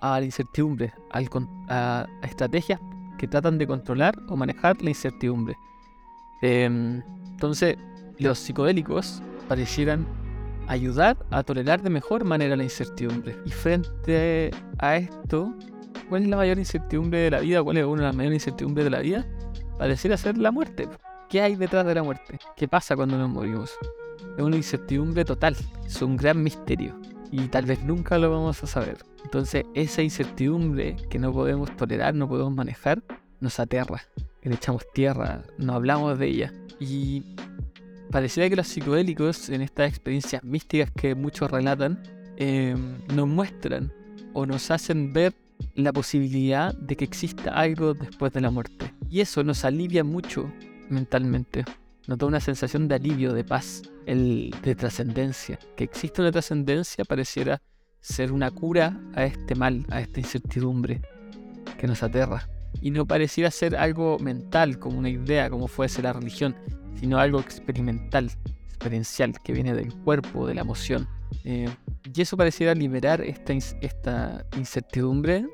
a 0.00 0.20
la 0.20 0.26
incertidumbre, 0.26 0.92
a, 1.10 2.06
estrategias 2.22 2.80
que 3.18 3.26
tratan 3.26 3.58
de 3.58 3.66
controlar 3.66 4.14
o 4.28 4.36
manejar 4.36 4.80
la 4.82 4.90
incertidumbre. 4.90 5.56
Em, 6.42 7.02
entonces, 7.30 7.76
los 8.18 8.38
psicodélicos 8.38 9.22
parecieran 9.48 10.06
ayudar 10.68 11.16
a 11.30 11.42
tolerar 11.42 11.82
de 11.82 11.90
mejor 11.90 12.24
manera 12.24 12.54
la 12.56 12.62
incertidumbre. 12.62 13.36
Y 13.44 13.50
frente 13.50 14.50
a 14.78 14.96
esto, 14.96 15.54
¿cuál 16.08 16.22
es 16.22 16.28
la 16.28 16.36
mayor 16.36 16.58
incertidumbre 16.58 17.18
de 17.20 17.30
la 17.30 17.40
vida? 17.40 17.62
¿Cuál 17.62 17.78
es 17.78 17.84
una 17.84 18.02
de 18.02 18.06
las 18.08 18.16
mayores 18.16 18.36
incertidumbres 18.36 18.84
de 18.84 18.90
la 18.90 19.00
vida? 19.00 19.26
Pareciera 19.78 20.16
ser 20.16 20.36
la 20.38 20.50
muerte. 20.50 20.88
¿Qué 21.28 21.42
hay 21.42 21.56
detrás 21.56 21.84
de 21.84 21.94
la 21.94 22.02
muerte? 22.02 22.38
¿Qué 22.56 22.68
pasa 22.68 22.96
cuando 22.96 23.18
nos 23.18 23.28
morimos? 23.28 23.76
Es 24.38 24.42
una 24.42 24.56
incertidumbre 24.56 25.26
total, 25.26 25.54
es 25.86 26.00
un 26.00 26.16
gran 26.16 26.42
misterio 26.42 26.98
y 27.30 27.48
tal 27.48 27.66
vez 27.66 27.82
nunca 27.82 28.16
lo 28.16 28.30
vamos 28.30 28.62
a 28.62 28.66
saber. 28.66 29.04
Entonces 29.24 29.64
esa 29.74 30.00
incertidumbre 30.00 30.96
que 31.10 31.18
no 31.18 31.30
podemos 31.32 31.76
tolerar, 31.76 32.14
no 32.14 32.28
podemos 32.28 32.54
manejar, 32.54 33.02
nos 33.40 33.60
aterra, 33.60 34.02
le 34.42 34.54
echamos 34.54 34.90
tierra, 34.94 35.42
no 35.58 35.74
hablamos 35.74 36.18
de 36.18 36.28
ella. 36.28 36.52
Y 36.80 37.36
pareciera 38.10 38.48
que 38.48 38.56
los 38.56 38.68
psicodélicos, 38.68 39.50
en 39.50 39.60
estas 39.60 39.90
experiencias 39.90 40.42
místicas 40.42 40.90
que 40.92 41.14
muchos 41.14 41.50
relatan, 41.50 42.02
em, 42.38 42.96
nos 43.14 43.28
muestran 43.28 43.92
o 44.32 44.46
nos 44.46 44.70
hacen 44.70 45.12
ver 45.12 45.34
la 45.74 45.92
posibilidad 45.92 46.74
de 46.74 46.96
que 46.96 47.04
exista 47.04 47.50
algo 47.50 47.92
después 47.92 48.32
de 48.32 48.40
la 48.40 48.50
muerte. 48.50 48.94
Y 49.10 49.20
eso 49.20 49.44
nos 49.44 49.64
alivia 49.66 50.04
mucho 50.04 50.50
mentalmente. 50.90 51.64
Da 52.06 52.26
una 52.26 52.40
sensación 52.40 52.88
de 52.88 52.94
alivio, 52.94 53.34
de 53.34 53.44
paz, 53.44 53.82
el, 54.06 54.54
de 54.62 54.74
trascendencia. 54.74 55.58
Que 55.76 55.84
existe 55.84 56.22
una 56.22 56.32
trascendencia 56.32 57.04
pareciera 57.04 57.60
ser 58.00 58.32
una 58.32 58.50
cura 58.50 58.98
a 59.14 59.24
este 59.24 59.54
mal, 59.54 59.84
a 59.90 60.00
esta 60.00 60.20
incertidumbre 60.20 61.02
que 61.76 61.86
nos 61.86 62.02
aterra. 62.02 62.48
Y 62.80 62.90
no 62.90 63.06
pareciera 63.06 63.50
ser 63.50 63.76
algo 63.76 64.18
mental, 64.18 64.78
como 64.78 64.98
una 64.98 65.10
idea, 65.10 65.50
como 65.50 65.68
fuese 65.68 66.00
la 66.00 66.14
religión, 66.14 66.56
sino 66.98 67.18
algo 67.18 67.40
experimental, 67.40 68.30
experiencial, 68.66 69.34
que 69.44 69.52
viene 69.52 69.74
del 69.74 69.94
cuerpo, 69.94 70.46
de 70.46 70.54
la 70.54 70.62
emoción. 70.62 71.06
Eh, 71.44 71.68
y 72.14 72.22
eso 72.22 72.38
pareciera 72.38 72.74
liberar 72.74 73.20
esta 73.20 73.52
incertidumbre 74.56 75.46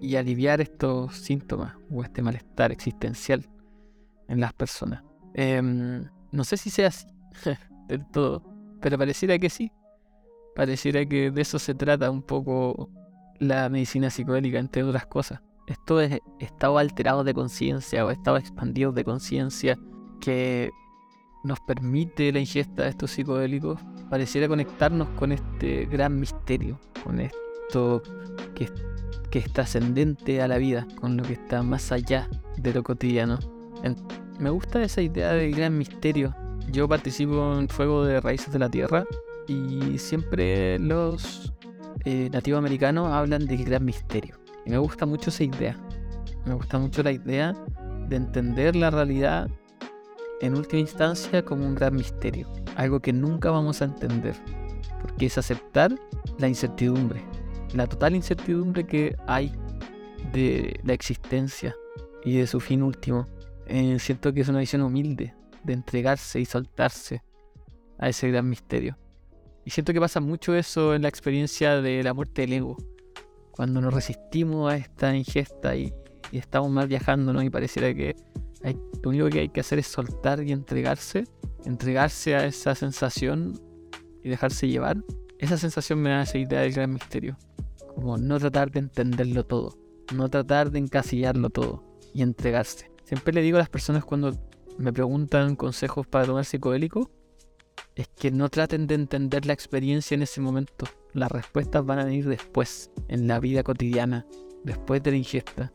y 0.00 0.16
aliviar 0.16 0.60
estos 0.60 1.16
síntomas 1.16 1.74
o 1.90 2.02
este 2.02 2.20
malestar 2.20 2.72
existencial 2.72 3.48
en 4.28 4.40
las 4.40 4.52
personas. 4.52 5.02
Em, 5.34 6.04
no 6.32 6.44
sé 6.44 6.56
si 6.56 6.70
sea 6.70 6.88
así 6.88 7.06
del 7.88 8.06
todo, 8.10 8.42
pero 8.80 8.98
pareciera 8.98 9.38
que 9.38 9.50
sí. 9.50 9.72
Pareciera 10.54 11.04
que 11.04 11.30
de 11.30 11.42
eso 11.42 11.58
se 11.58 11.74
trata 11.74 12.10
un 12.10 12.22
poco 12.22 12.90
la 13.40 13.68
medicina 13.68 14.10
psicodélica, 14.10 14.58
entre 14.58 14.84
otras 14.84 15.06
cosas. 15.06 15.40
Esto 15.66 16.00
es 16.00 16.20
estado 16.38 16.78
alterado 16.78 17.24
de 17.24 17.34
conciencia 17.34 18.04
o 18.04 18.10
estado 18.10 18.36
expandido 18.36 18.92
de 18.92 19.04
conciencia 19.04 19.78
que 20.20 20.70
nos 21.44 21.60
permite 21.60 22.32
la 22.32 22.40
ingesta 22.40 22.84
de 22.84 22.88
estos 22.88 23.10
psicodélicos, 23.10 23.80
pareciera 24.08 24.48
conectarnos 24.48 25.08
con 25.10 25.30
este 25.30 25.84
gran 25.86 26.18
misterio, 26.18 26.80
con 27.04 27.20
esto 27.20 28.02
que, 28.54 28.68
que 29.30 29.40
es 29.40 29.52
trascendente 29.52 30.40
a 30.40 30.48
la 30.48 30.56
vida, 30.56 30.86
con 31.00 31.16
lo 31.16 31.22
que 31.22 31.34
está 31.34 31.62
más 31.62 31.92
allá 31.92 32.28
de 32.56 32.72
lo 32.72 32.82
cotidiano. 32.82 33.38
Me 34.38 34.50
gusta 34.50 34.82
esa 34.82 35.02
idea 35.02 35.32
del 35.32 35.54
gran 35.54 35.76
misterio. 35.76 36.34
Yo 36.70 36.88
participo 36.88 37.56
en 37.58 37.68
Fuego 37.68 38.04
de 38.04 38.20
Raíces 38.20 38.52
de 38.52 38.58
la 38.58 38.70
Tierra 38.70 39.04
y 39.46 39.98
siempre 39.98 40.78
los 40.78 41.52
eh, 42.04 42.28
nativos 42.32 42.58
americanos 42.58 43.12
hablan 43.12 43.46
del 43.46 43.64
gran 43.64 43.84
misterio. 43.84 44.36
Y 44.64 44.70
me 44.70 44.78
gusta 44.78 45.06
mucho 45.06 45.30
esa 45.30 45.44
idea. 45.44 45.76
Me 46.46 46.54
gusta 46.54 46.78
mucho 46.78 47.02
la 47.02 47.12
idea 47.12 47.54
de 48.08 48.16
entender 48.16 48.76
la 48.76 48.90
realidad 48.90 49.48
en 50.40 50.56
última 50.56 50.80
instancia 50.80 51.44
como 51.44 51.64
un 51.64 51.74
gran 51.74 51.94
misterio, 51.94 52.48
algo 52.76 53.00
que 53.00 53.12
nunca 53.12 53.50
vamos 53.50 53.80
a 53.80 53.86
entender, 53.86 54.34
porque 55.00 55.26
es 55.26 55.38
aceptar 55.38 55.94
la 56.38 56.48
incertidumbre, 56.48 57.22
la 57.72 57.86
total 57.86 58.14
incertidumbre 58.14 58.86
que 58.86 59.16
hay 59.26 59.52
de 60.32 60.78
la 60.84 60.92
existencia 60.92 61.74
y 62.24 62.36
de 62.36 62.46
su 62.46 62.60
fin 62.60 62.82
último. 62.82 63.26
Eh, 63.66 63.98
siento 63.98 64.32
que 64.32 64.42
es 64.42 64.48
una 64.48 64.60
visión 64.60 64.82
humilde 64.82 65.34
de 65.62 65.72
entregarse 65.72 66.40
y 66.40 66.44
soltarse 66.44 67.22
a 67.98 68.08
ese 68.08 68.28
gran 68.28 68.48
misterio. 68.48 68.98
Y 69.64 69.70
siento 69.70 69.92
que 69.92 70.00
pasa 70.00 70.20
mucho 70.20 70.54
eso 70.54 70.94
en 70.94 71.02
la 71.02 71.08
experiencia 71.08 71.80
de 71.80 72.02
la 72.02 72.12
muerte 72.12 72.42
del 72.42 72.52
ego, 72.52 72.76
cuando 73.50 73.80
nos 73.80 73.94
resistimos 73.94 74.70
a 74.70 74.76
esta 74.76 75.16
ingesta 75.16 75.74
y, 75.74 75.92
y 76.30 76.38
estamos 76.38 76.70
mal 76.70 76.86
viajando, 76.88 77.42
Y 77.42 77.50
pareciera 77.50 77.94
que 77.94 78.14
lo 79.02 79.10
único 79.10 79.28
que 79.28 79.40
hay 79.40 79.48
que 79.48 79.60
hacer 79.60 79.78
es 79.78 79.86
soltar 79.86 80.42
y 80.42 80.52
entregarse, 80.52 81.24
entregarse 81.64 82.34
a 82.34 82.46
esa 82.46 82.74
sensación 82.74 83.60
y 84.22 84.28
dejarse 84.28 84.68
llevar. 84.68 84.96
Esa 85.38 85.58
sensación 85.58 86.00
me 86.00 86.10
da 86.10 86.22
esa 86.22 86.38
idea 86.38 86.60
del 86.60 86.72
gran 86.72 86.92
misterio. 86.92 87.36
Como 87.94 88.16
no 88.16 88.38
tratar 88.38 88.70
de 88.70 88.80
entenderlo 88.80 89.44
todo, 89.44 89.78
no 90.14 90.28
tratar 90.28 90.70
de 90.70 90.78
encasillarlo 90.78 91.50
todo 91.50 91.84
y 92.12 92.22
entregarse. 92.22 92.93
Siempre 93.04 93.32
le 93.32 93.42
digo 93.42 93.56
a 93.56 93.60
las 93.60 93.68
personas 93.68 94.04
cuando 94.04 94.32
me 94.78 94.92
preguntan 94.92 95.56
consejos 95.56 96.06
para 96.06 96.26
tomar 96.26 96.44
psicodélico, 96.44 97.10
es 97.94 98.08
que 98.08 98.30
no 98.30 98.48
traten 98.48 98.86
de 98.86 98.94
entender 98.96 99.46
la 99.46 99.52
experiencia 99.52 100.14
en 100.14 100.22
ese 100.22 100.40
momento. 100.40 100.86
Las 101.12 101.30
respuestas 101.30 101.84
van 101.84 102.00
a 102.00 102.04
venir 102.04 102.28
después, 102.28 102.90
en 103.08 103.28
la 103.28 103.38
vida 103.38 103.62
cotidiana, 103.62 104.26
después 104.64 105.02
de 105.02 105.12
la 105.12 105.16
ingesta, 105.16 105.72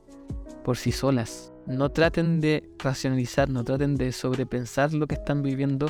por 0.64 0.76
sí 0.76 0.92
solas 0.92 1.54
no 1.70 1.90
traten 1.90 2.42
de 2.42 2.68
racionalizar, 2.80 3.48
no 3.48 3.64
traten 3.64 3.96
de 3.96 4.12
sobrepensar 4.12 4.92
lo 4.92 5.06
que 5.06 5.16
están 5.16 5.44
viviendo 5.44 5.88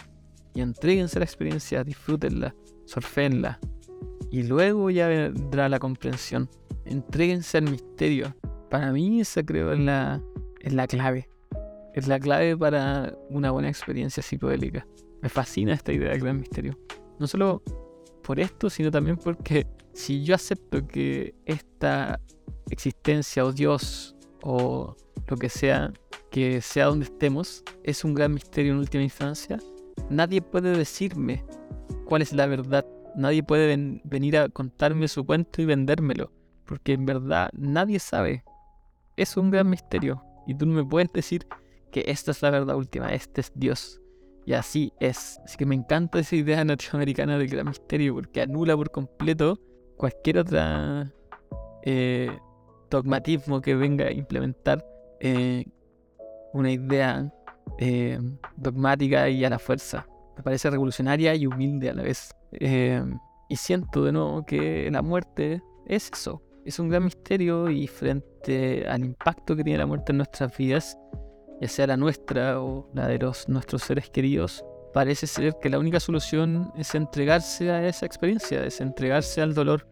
y 0.53 0.59
entreguense 0.59 1.17
a 1.17 1.21
la 1.21 1.25
experiencia, 1.25 1.85
disfrútenla, 1.85 2.53
surfenla. 2.85 3.59
Y 4.29 4.43
luego 4.43 4.89
ya 4.89 5.07
vendrá 5.07 5.69
la 5.69 5.79
comprensión. 5.79 6.49
Entréguense 6.83 7.59
al 7.59 7.71
misterio. 7.71 8.35
Para 8.69 8.91
mí 8.91 9.21
esa 9.21 9.41
creo 9.41 9.71
es 9.71 9.79
la, 9.79 10.21
es 10.59 10.73
la 10.73 10.87
clave. 10.87 11.29
Es 11.93 12.07
la 12.07 12.19
clave 12.19 12.55
para 12.55 13.13
una 13.29 13.51
buena 13.51 13.69
experiencia 13.69 14.21
psicodélica. 14.23 14.85
Me 15.21 15.29
fascina 15.29 15.73
esta 15.73 15.91
idea 15.91 16.11
del 16.11 16.21
gran 16.21 16.39
misterio. 16.39 16.77
No 17.19 17.27
solo 17.27 17.61
por 18.23 18.39
esto, 18.39 18.69
sino 18.69 18.91
también 18.91 19.17
porque 19.17 19.67
si 19.93 20.23
yo 20.23 20.35
acepto 20.35 20.87
que 20.87 21.35
esta 21.45 22.19
existencia 22.69 23.43
o 23.43 23.51
Dios 23.51 24.15
o 24.43 24.95
lo 25.27 25.37
que 25.37 25.49
sea, 25.49 25.91
que 26.31 26.61
sea 26.61 26.85
donde 26.85 27.05
estemos, 27.05 27.63
es 27.83 28.03
un 28.03 28.13
gran 28.13 28.33
misterio 28.33 28.71
en 28.73 28.79
última 28.79 29.03
instancia. 29.03 29.57
Nadie 30.09 30.41
puede 30.41 30.77
decirme 30.77 31.43
cuál 32.05 32.21
es 32.21 32.31
la 32.33 32.45
verdad 32.45 32.85
Nadie 33.15 33.41
puede 33.41 33.65
ven- 33.65 34.01
venir 34.05 34.37
a 34.37 34.49
contarme 34.49 35.07
su 35.07 35.25
cuento 35.25 35.61
y 35.63 35.65
vendérmelo, 35.65 36.31
porque 36.65 36.93
en 36.93 37.05
verdad 37.07 37.49
nadie 37.53 37.97
sabe. 37.99 38.43
Es 39.17 39.35
un 39.35 39.49
gran 39.49 39.67
misterio. 39.69 40.23
Y 40.49 40.55
tú 40.55 40.65
no 40.65 40.73
me 40.73 40.83
puedes 40.83 41.13
decir 41.13 41.45
que 41.91 42.03
esta 42.07 42.31
es 42.31 42.41
la 42.41 42.49
verdad 42.49 42.75
última, 42.75 43.13
este 43.13 43.41
es 43.41 43.51
Dios. 43.53 44.01
Y 44.47 44.53
así 44.53 44.91
es. 44.99 45.39
Así 45.45 45.57
que 45.57 45.65
me 45.67 45.75
encanta 45.75 46.17
esa 46.17 46.35
idea 46.35 46.65
norteamericana 46.65 47.37
del 47.37 47.47
gran 47.47 47.67
misterio, 47.67 48.15
porque 48.15 48.41
anula 48.41 48.75
por 48.75 48.89
completo 48.89 49.59
cualquier 49.95 50.39
otra 50.39 51.13
eh, 51.83 52.35
dogmatismo 52.89 53.61
que 53.61 53.75
venga 53.75 54.05
a 54.05 54.11
implementar 54.11 54.83
eh, 55.19 55.65
una 56.53 56.71
idea 56.71 57.31
eh, 57.77 58.19
dogmática 58.57 59.29
y 59.29 59.45
a 59.45 59.51
la 59.51 59.59
fuerza. 59.59 60.07
Me 60.35 60.41
parece 60.41 60.71
revolucionaria 60.71 61.35
y 61.35 61.45
humilde 61.45 61.91
a 61.91 61.93
la 61.93 62.01
vez. 62.01 62.33
Eh, 62.53 63.03
y 63.49 63.55
siento 63.55 64.03
de 64.03 64.13
nuevo 64.13 64.43
que 64.47 64.89
la 64.89 65.03
muerte 65.03 65.61
es 65.85 66.09
eso. 66.11 66.41
Es 66.65 66.79
un 66.79 66.89
gran 66.89 67.05
misterio 67.05 67.69
y 67.69 67.87
frente 67.87 68.87
al 68.87 69.03
impacto 69.03 69.55
que 69.55 69.63
tiene 69.63 69.79
la 69.79 69.85
muerte 69.85 70.11
en 70.11 70.17
nuestras 70.17 70.55
vidas, 70.57 70.97
ya 71.61 71.67
sea 71.67 71.87
la 71.87 71.97
nuestra 71.97 72.61
o 72.61 72.89
la 72.93 73.07
de 73.07 73.19
nuestros 73.47 73.83
seres 73.83 74.09
queridos, 74.09 74.63
parece 74.93 75.27
ser 75.27 75.55
que 75.61 75.69
la 75.69 75.79
única 75.79 75.99
solución 75.99 76.71
es 76.75 76.95
entregarse 76.95 77.71
a 77.71 77.87
esa 77.87 78.05
experiencia, 78.05 78.63
es 78.65 78.81
entregarse 78.81 79.41
al 79.41 79.53
dolor, 79.53 79.87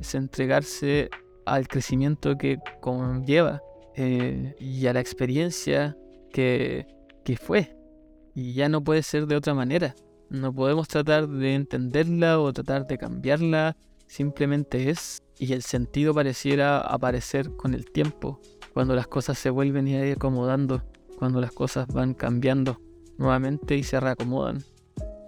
es 0.00 0.14
entregarse 0.14 1.10
al 1.46 1.68
crecimiento 1.68 2.36
que 2.36 2.58
conlleva 2.80 3.62
eh, 3.96 4.54
y 4.58 4.86
a 4.86 4.92
la 4.92 5.00
experiencia 5.00 5.96
que, 6.32 6.86
que 7.24 7.36
fue. 7.36 7.76
Y 8.34 8.54
ya 8.54 8.68
no 8.68 8.82
puede 8.82 9.02
ser 9.02 9.26
de 9.26 9.36
otra 9.36 9.54
manera. 9.54 9.94
No 10.28 10.54
podemos 10.54 10.86
tratar 10.86 11.28
de 11.28 11.54
entenderla 11.54 12.38
o 12.38 12.52
tratar 12.52 12.86
de 12.86 12.98
cambiarla. 12.98 13.76
Simplemente 14.10 14.90
es. 14.90 15.22
Y 15.38 15.52
el 15.52 15.62
sentido 15.62 16.12
pareciera 16.12 16.80
aparecer 16.80 17.54
con 17.54 17.74
el 17.74 17.84
tiempo. 17.84 18.40
Cuando 18.74 18.96
las 18.96 19.06
cosas 19.06 19.38
se 19.38 19.50
vuelven 19.50 19.86
a 19.86 20.04
ir 20.04 20.14
acomodando. 20.14 20.82
Cuando 21.16 21.40
las 21.40 21.52
cosas 21.52 21.86
van 21.86 22.14
cambiando 22.14 22.80
nuevamente 23.18 23.76
y 23.76 23.84
se 23.84 24.00
reacomodan. 24.00 24.64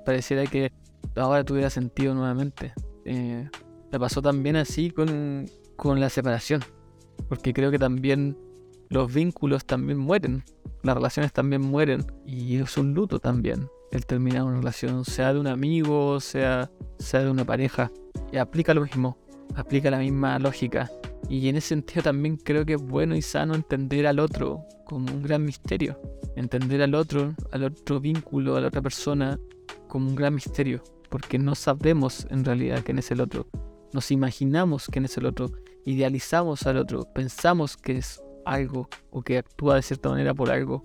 Pareciera 0.04 0.44
que 0.46 0.72
ahora 1.14 1.44
tuviera 1.44 1.70
sentido 1.70 2.12
nuevamente. 2.12 2.72
Eh, 3.04 3.48
me 3.92 4.00
pasó 4.00 4.20
también 4.20 4.56
así 4.56 4.90
con, 4.90 5.46
con 5.76 6.00
la 6.00 6.08
separación. 6.08 6.64
Porque 7.28 7.54
creo 7.54 7.70
que 7.70 7.78
también 7.78 8.36
los 8.88 9.14
vínculos 9.14 9.64
también 9.64 9.98
mueren. 9.98 10.42
Las 10.82 10.96
relaciones 10.96 11.32
también 11.32 11.62
mueren. 11.62 12.04
Y 12.26 12.56
es 12.56 12.76
un 12.76 12.94
luto 12.94 13.20
también. 13.20 13.68
El 13.92 14.06
terminar 14.06 14.42
una 14.42 14.56
relación, 14.56 15.04
sea 15.04 15.32
de 15.32 15.38
un 15.38 15.46
amigo, 15.46 16.18
sea, 16.18 16.68
sea 16.98 17.20
de 17.20 17.30
una 17.30 17.44
pareja. 17.44 17.92
Y 18.32 18.38
aplica 18.38 18.72
lo 18.72 18.80
mismo. 18.80 19.18
Aplica 19.54 19.90
la 19.90 19.98
misma 19.98 20.38
lógica. 20.38 20.90
Y 21.28 21.48
en 21.48 21.56
ese 21.56 21.68
sentido 21.68 22.02
también 22.02 22.36
creo 22.36 22.64
que 22.64 22.74
es 22.74 22.82
bueno 22.82 23.14
y 23.14 23.22
sano 23.22 23.54
entender 23.54 24.06
al 24.06 24.18
otro 24.18 24.64
como 24.86 25.12
un 25.12 25.22
gran 25.22 25.44
misterio. 25.44 26.00
Entender 26.34 26.82
al 26.82 26.94
otro, 26.94 27.34
al 27.52 27.64
otro 27.64 28.00
vínculo, 28.00 28.56
a 28.56 28.60
la 28.62 28.68
otra 28.68 28.80
persona 28.80 29.38
como 29.86 30.08
un 30.08 30.16
gran 30.16 30.34
misterio. 30.34 30.82
Porque 31.10 31.38
no 31.38 31.54
sabemos 31.54 32.26
en 32.30 32.44
realidad 32.44 32.82
quién 32.82 32.98
es 32.98 33.10
el 33.10 33.20
otro. 33.20 33.46
Nos 33.92 34.10
imaginamos 34.10 34.86
quién 34.86 35.04
es 35.04 35.16
el 35.18 35.26
otro. 35.26 35.50
Idealizamos 35.84 36.66
al 36.66 36.78
otro. 36.78 37.04
Pensamos 37.14 37.76
que 37.76 37.98
es 37.98 38.22
algo 38.46 38.88
o 39.10 39.22
que 39.22 39.38
actúa 39.38 39.76
de 39.76 39.82
cierta 39.82 40.08
manera 40.08 40.32
por 40.32 40.50
algo. 40.50 40.82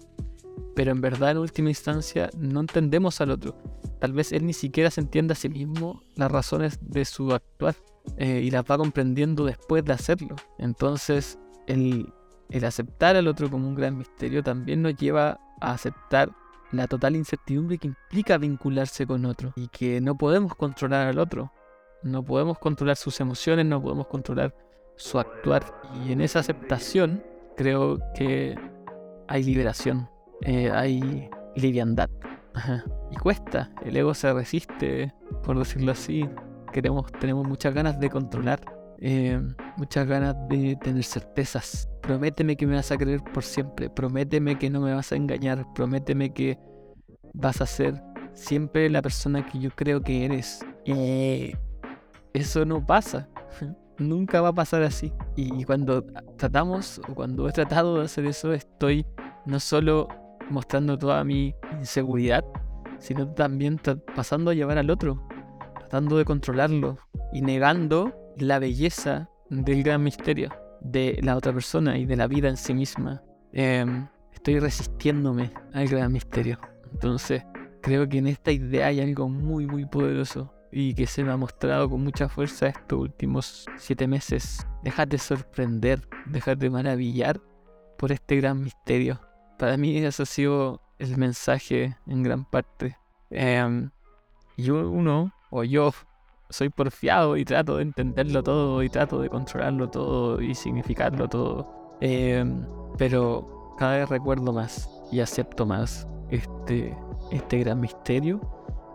Pero 0.75 0.91
en 0.91 0.99
verdad 0.99 1.31
en 1.31 1.37
última 1.37 1.69
instancia 1.69 2.29
no 2.37 2.59
entendemos 2.59 3.21
al 3.21 3.31
otro. 3.31 3.55
Tal 3.99 4.13
vez 4.13 4.31
él 4.31 4.45
ni 4.45 4.53
siquiera 4.53 4.91
se 4.91 5.01
entienda 5.01 5.33
a 5.33 5.35
sí 5.35 5.49
mismo 5.49 6.01
las 6.15 6.31
razones 6.31 6.79
de 6.81 7.05
su 7.05 7.33
actuar 7.33 7.75
eh, 8.17 8.41
y 8.43 8.51
las 8.51 8.63
va 8.63 8.77
comprendiendo 8.77 9.45
después 9.45 9.83
de 9.83 9.93
hacerlo. 9.93 10.35
Entonces 10.59 11.39
el, 11.67 12.13
el 12.49 12.65
aceptar 12.65 13.15
al 13.15 13.27
otro 13.27 13.49
como 13.49 13.67
un 13.67 13.75
gran 13.75 13.97
misterio 13.97 14.43
también 14.43 14.81
nos 14.81 14.95
lleva 14.95 15.39
a 15.61 15.71
aceptar 15.71 16.31
la 16.71 16.87
total 16.87 17.15
incertidumbre 17.15 17.77
que 17.77 17.87
implica 17.87 18.37
vincularse 18.37 19.07
con 19.07 19.25
otro 19.25 19.53
y 19.55 19.67
que 19.69 20.01
no 20.01 20.17
podemos 20.17 20.55
controlar 20.55 21.07
al 21.07 21.19
otro. 21.19 21.51
No 22.03 22.23
podemos 22.23 22.59
controlar 22.59 22.95
sus 22.95 23.19
emociones, 23.19 23.65
no 23.65 23.81
podemos 23.81 24.07
controlar 24.07 24.53
su 24.95 25.19
actuar. 25.19 25.63
Y 26.05 26.11
en 26.11 26.21
esa 26.21 26.39
aceptación 26.39 27.23
creo 27.55 27.99
que 28.15 28.55
hay 29.27 29.43
liberación, 29.43 30.09
eh, 30.41 30.69
hay 30.71 31.29
liviandad. 31.55 32.09
Y 33.11 33.15
cuesta, 33.17 33.71
el 33.83 33.95
ego 33.97 34.13
se 34.13 34.33
resiste, 34.33 35.13
por 35.43 35.57
decirlo 35.57 35.91
así. 35.91 36.27
Queremos, 36.71 37.11
tenemos 37.19 37.47
muchas 37.47 37.73
ganas 37.73 37.99
de 37.99 38.09
controlar, 38.09 38.59
eh, 38.99 39.39
muchas 39.77 40.07
ganas 40.07 40.35
de 40.49 40.75
tener 40.77 41.03
certezas. 41.03 41.89
Prométeme 42.01 42.55
que 42.55 42.67
me 42.67 42.75
vas 42.75 42.91
a 42.91 42.97
creer 42.97 43.23
por 43.23 43.43
siempre, 43.43 43.89
prométeme 43.89 44.57
que 44.57 44.69
no 44.69 44.81
me 44.81 44.93
vas 44.93 45.11
a 45.11 45.15
engañar, 45.15 45.65
prométeme 45.73 46.33
que 46.33 46.57
vas 47.33 47.61
a 47.61 47.65
ser 47.65 48.01
siempre 48.33 48.89
la 48.89 49.01
persona 49.01 49.45
que 49.45 49.59
yo 49.59 49.71
creo 49.71 50.01
que 50.01 50.25
eres. 50.25 50.65
Eh, 50.85 51.55
eso 52.33 52.65
no 52.65 52.85
pasa. 52.85 53.29
Nunca 53.97 54.41
va 54.41 54.49
a 54.49 54.53
pasar 54.53 54.83
así. 54.83 55.11
Y 55.35 55.63
cuando 55.63 56.03
tratamos, 56.37 57.01
o 57.09 57.15
cuando 57.15 57.47
he 57.49 57.51
tratado 57.51 57.97
de 57.97 58.05
hacer 58.05 58.25
eso, 58.25 58.53
estoy 58.53 59.05
no 59.45 59.59
solo 59.59 60.07
mostrando 60.49 60.97
toda 60.97 61.23
mi 61.23 61.55
inseguridad, 61.79 62.43
sino 62.99 63.27
también 63.33 63.79
pasando 64.15 64.51
a 64.51 64.53
llevar 64.53 64.77
al 64.77 64.89
otro, 64.89 65.27
tratando 65.77 66.17
de 66.17 66.25
controlarlo 66.25 66.97
y 67.33 67.41
negando 67.41 68.13
la 68.37 68.59
belleza 68.59 69.29
del 69.49 69.83
gran 69.83 70.03
misterio 70.03 70.51
de 70.81 71.19
la 71.21 71.35
otra 71.35 71.53
persona 71.53 71.97
y 71.97 72.05
de 72.05 72.15
la 72.15 72.27
vida 72.27 72.49
en 72.49 72.57
sí 72.57 72.73
misma. 72.73 73.21
Eh, 73.53 73.85
estoy 74.33 74.59
resistiéndome 74.59 75.51
al 75.73 75.87
gran 75.87 76.11
misterio. 76.11 76.59
Entonces, 76.91 77.43
creo 77.81 78.07
que 78.07 78.19
en 78.19 78.27
esta 78.27 78.51
idea 78.51 78.87
hay 78.87 79.01
algo 79.01 79.29
muy, 79.29 79.65
muy 79.65 79.85
poderoso 79.85 80.53
y 80.71 80.93
que 80.93 81.07
se 81.07 81.23
me 81.23 81.31
ha 81.31 81.37
mostrado 81.37 81.89
con 81.89 82.03
mucha 82.03 82.29
fuerza 82.29 82.67
estos 82.67 82.99
últimos 82.99 83.65
siete 83.77 84.07
meses. 84.07 84.65
Déjate 84.83 85.17
sorprender, 85.17 86.07
déjate 86.25 86.69
maravillar 86.69 87.41
por 87.97 88.11
este 88.11 88.35
gran 88.37 88.61
misterio. 88.61 89.19
Para 89.57 89.77
mí 89.77 89.97
eso 89.97 90.23
ha 90.23 90.25
sido 90.25 90.81
el 90.99 91.17
mensaje 91.17 91.95
en 92.05 92.23
gran 92.23 92.45
parte. 92.45 92.97
Eh, 93.29 93.89
yo 94.57 94.89
uno, 94.89 95.31
o 95.49 95.63
yo, 95.63 95.91
soy 96.49 96.69
porfiado 96.69 97.37
y 97.37 97.45
trato 97.45 97.77
de 97.77 97.83
entenderlo 97.83 98.41
todo 98.43 98.81
y 98.83 98.89
trato 98.89 99.19
de 99.19 99.29
controlarlo 99.29 99.89
todo 99.89 100.41
y 100.41 100.55
significarlo 100.55 101.27
todo. 101.27 101.97
Eh, 102.01 102.45
pero 102.97 103.75
cada 103.77 103.97
vez 103.97 104.09
recuerdo 104.09 104.53
más 104.53 104.89
y 105.11 105.19
acepto 105.19 105.65
más 105.65 106.07
este, 106.29 106.95
este 107.31 107.59
gran 107.59 107.79
misterio 107.79 108.39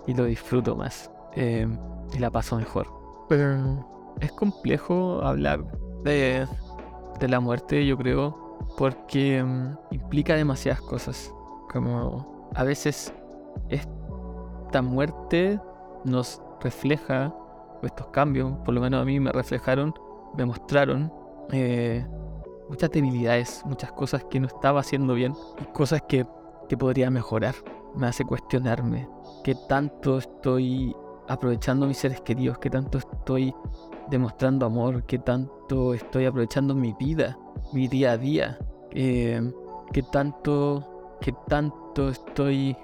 y 0.07 0.15
lo 0.15 0.25
disfruto 0.25 0.77
más 0.77 1.11
eh, 1.35 1.67
y 2.15 2.19
la 2.19 2.31
paso 2.31 2.57
mejor. 2.57 2.89
Pero 3.29 3.87
es 4.21 4.33
complejo 4.33 5.23
hablar 5.23 5.65
de, 6.05 6.47
de 7.21 7.29
la 7.29 7.41
muerte, 7.41 7.87
yo 7.87 7.97
creo, 7.97 8.52
porque 8.77 9.43
um, 9.43 9.77
implica 9.91 10.35
demasiadas 10.35 10.81
cosas. 10.83 11.33
Como 11.73 12.51
a 12.55 12.65
veces 12.65 13.13
esta 13.69 14.83
muerte 14.83 15.61
nos 16.05 16.43
refleja, 16.61 17.35
estos 17.83 18.07
cambios, 18.09 18.53
por 18.65 18.75
lo 18.75 18.81
menos 18.81 19.03
a 19.03 19.05
mí 19.05 19.19
me 19.19 19.33
reflejaron, 19.33 19.95
me 20.37 20.45
mostraron 20.45 21.13
eh, 21.51 22.07
muchas 22.69 22.91
debilidades, 22.91 23.63
muchas 23.65 23.93
cosas 23.93 24.25
que 24.25 24.39
no 24.39 24.47
estaba 24.47 24.81
haciendo 24.81 25.15
bien, 25.15 25.35
y 25.61 25.65
cosas 25.73 26.03
que, 26.09 26.27
que 26.69 26.77
podría 26.77 27.11
mejorar. 27.11 27.55
Me 27.95 28.07
hace 28.07 28.25
cuestionarme 28.25 29.09
qué 29.45 29.55
tanto 29.69 30.19
estoy 30.19 30.95
aprovechando 31.29 31.87
mis 31.87 31.99
seres 31.99 32.21
queridos, 32.21 32.59
qué 32.59 32.71
tanto 32.71 32.99
estoy 32.99 33.55
demostrando 34.11 34.67
amor, 34.67 35.05
qué 35.05 35.19
tanto 35.19 35.95
estoy 35.95 36.27
aprovechando 36.27 36.75
mi 36.75 36.93
vida, 36.99 37.39
mi 37.73 37.89
día 37.89 38.13
a 38.13 38.19
día, 38.19 38.59
eh, 38.91 39.41
qué 39.93 40.03
tanto, 40.03 41.17
qué 41.21 41.35
tanto 41.49 42.09
estoy 42.09 42.77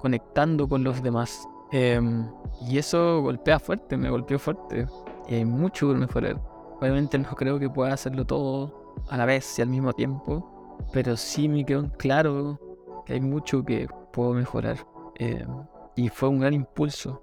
conectando 0.00 0.68
con 0.68 0.82
los 0.84 1.02
demás. 1.02 1.46
Eh, 1.72 2.00
y 2.68 2.78
eso 2.78 3.22
golpea 3.22 3.58
fuerte, 3.58 3.96
me 3.96 4.10
golpeó 4.10 4.38
fuerte. 4.38 4.86
Y 5.28 5.34
hay 5.34 5.44
mucho 5.44 5.88
por 5.88 5.96
mejorar. 5.96 6.40
Obviamente 6.80 7.18
no 7.18 7.28
creo 7.30 7.58
que 7.58 7.70
pueda 7.70 7.94
hacerlo 7.94 8.24
todo 8.24 8.96
a 9.08 9.16
la 9.16 9.24
vez 9.24 9.58
y 9.58 9.62
al 9.62 9.68
mismo 9.68 9.92
tiempo, 9.92 10.78
pero 10.92 11.16
sí 11.16 11.48
me 11.48 11.64
quedó 11.64 11.90
claro 11.96 12.60
que 13.04 13.14
hay 13.14 13.20
mucho 13.20 13.64
que 13.64 13.88
puedo 14.12 14.32
mejorar. 14.32 14.78
Eh, 15.18 15.46
y 15.96 16.08
fue 16.08 16.28
un 16.28 16.40
gran 16.40 16.52
impulso 16.52 17.22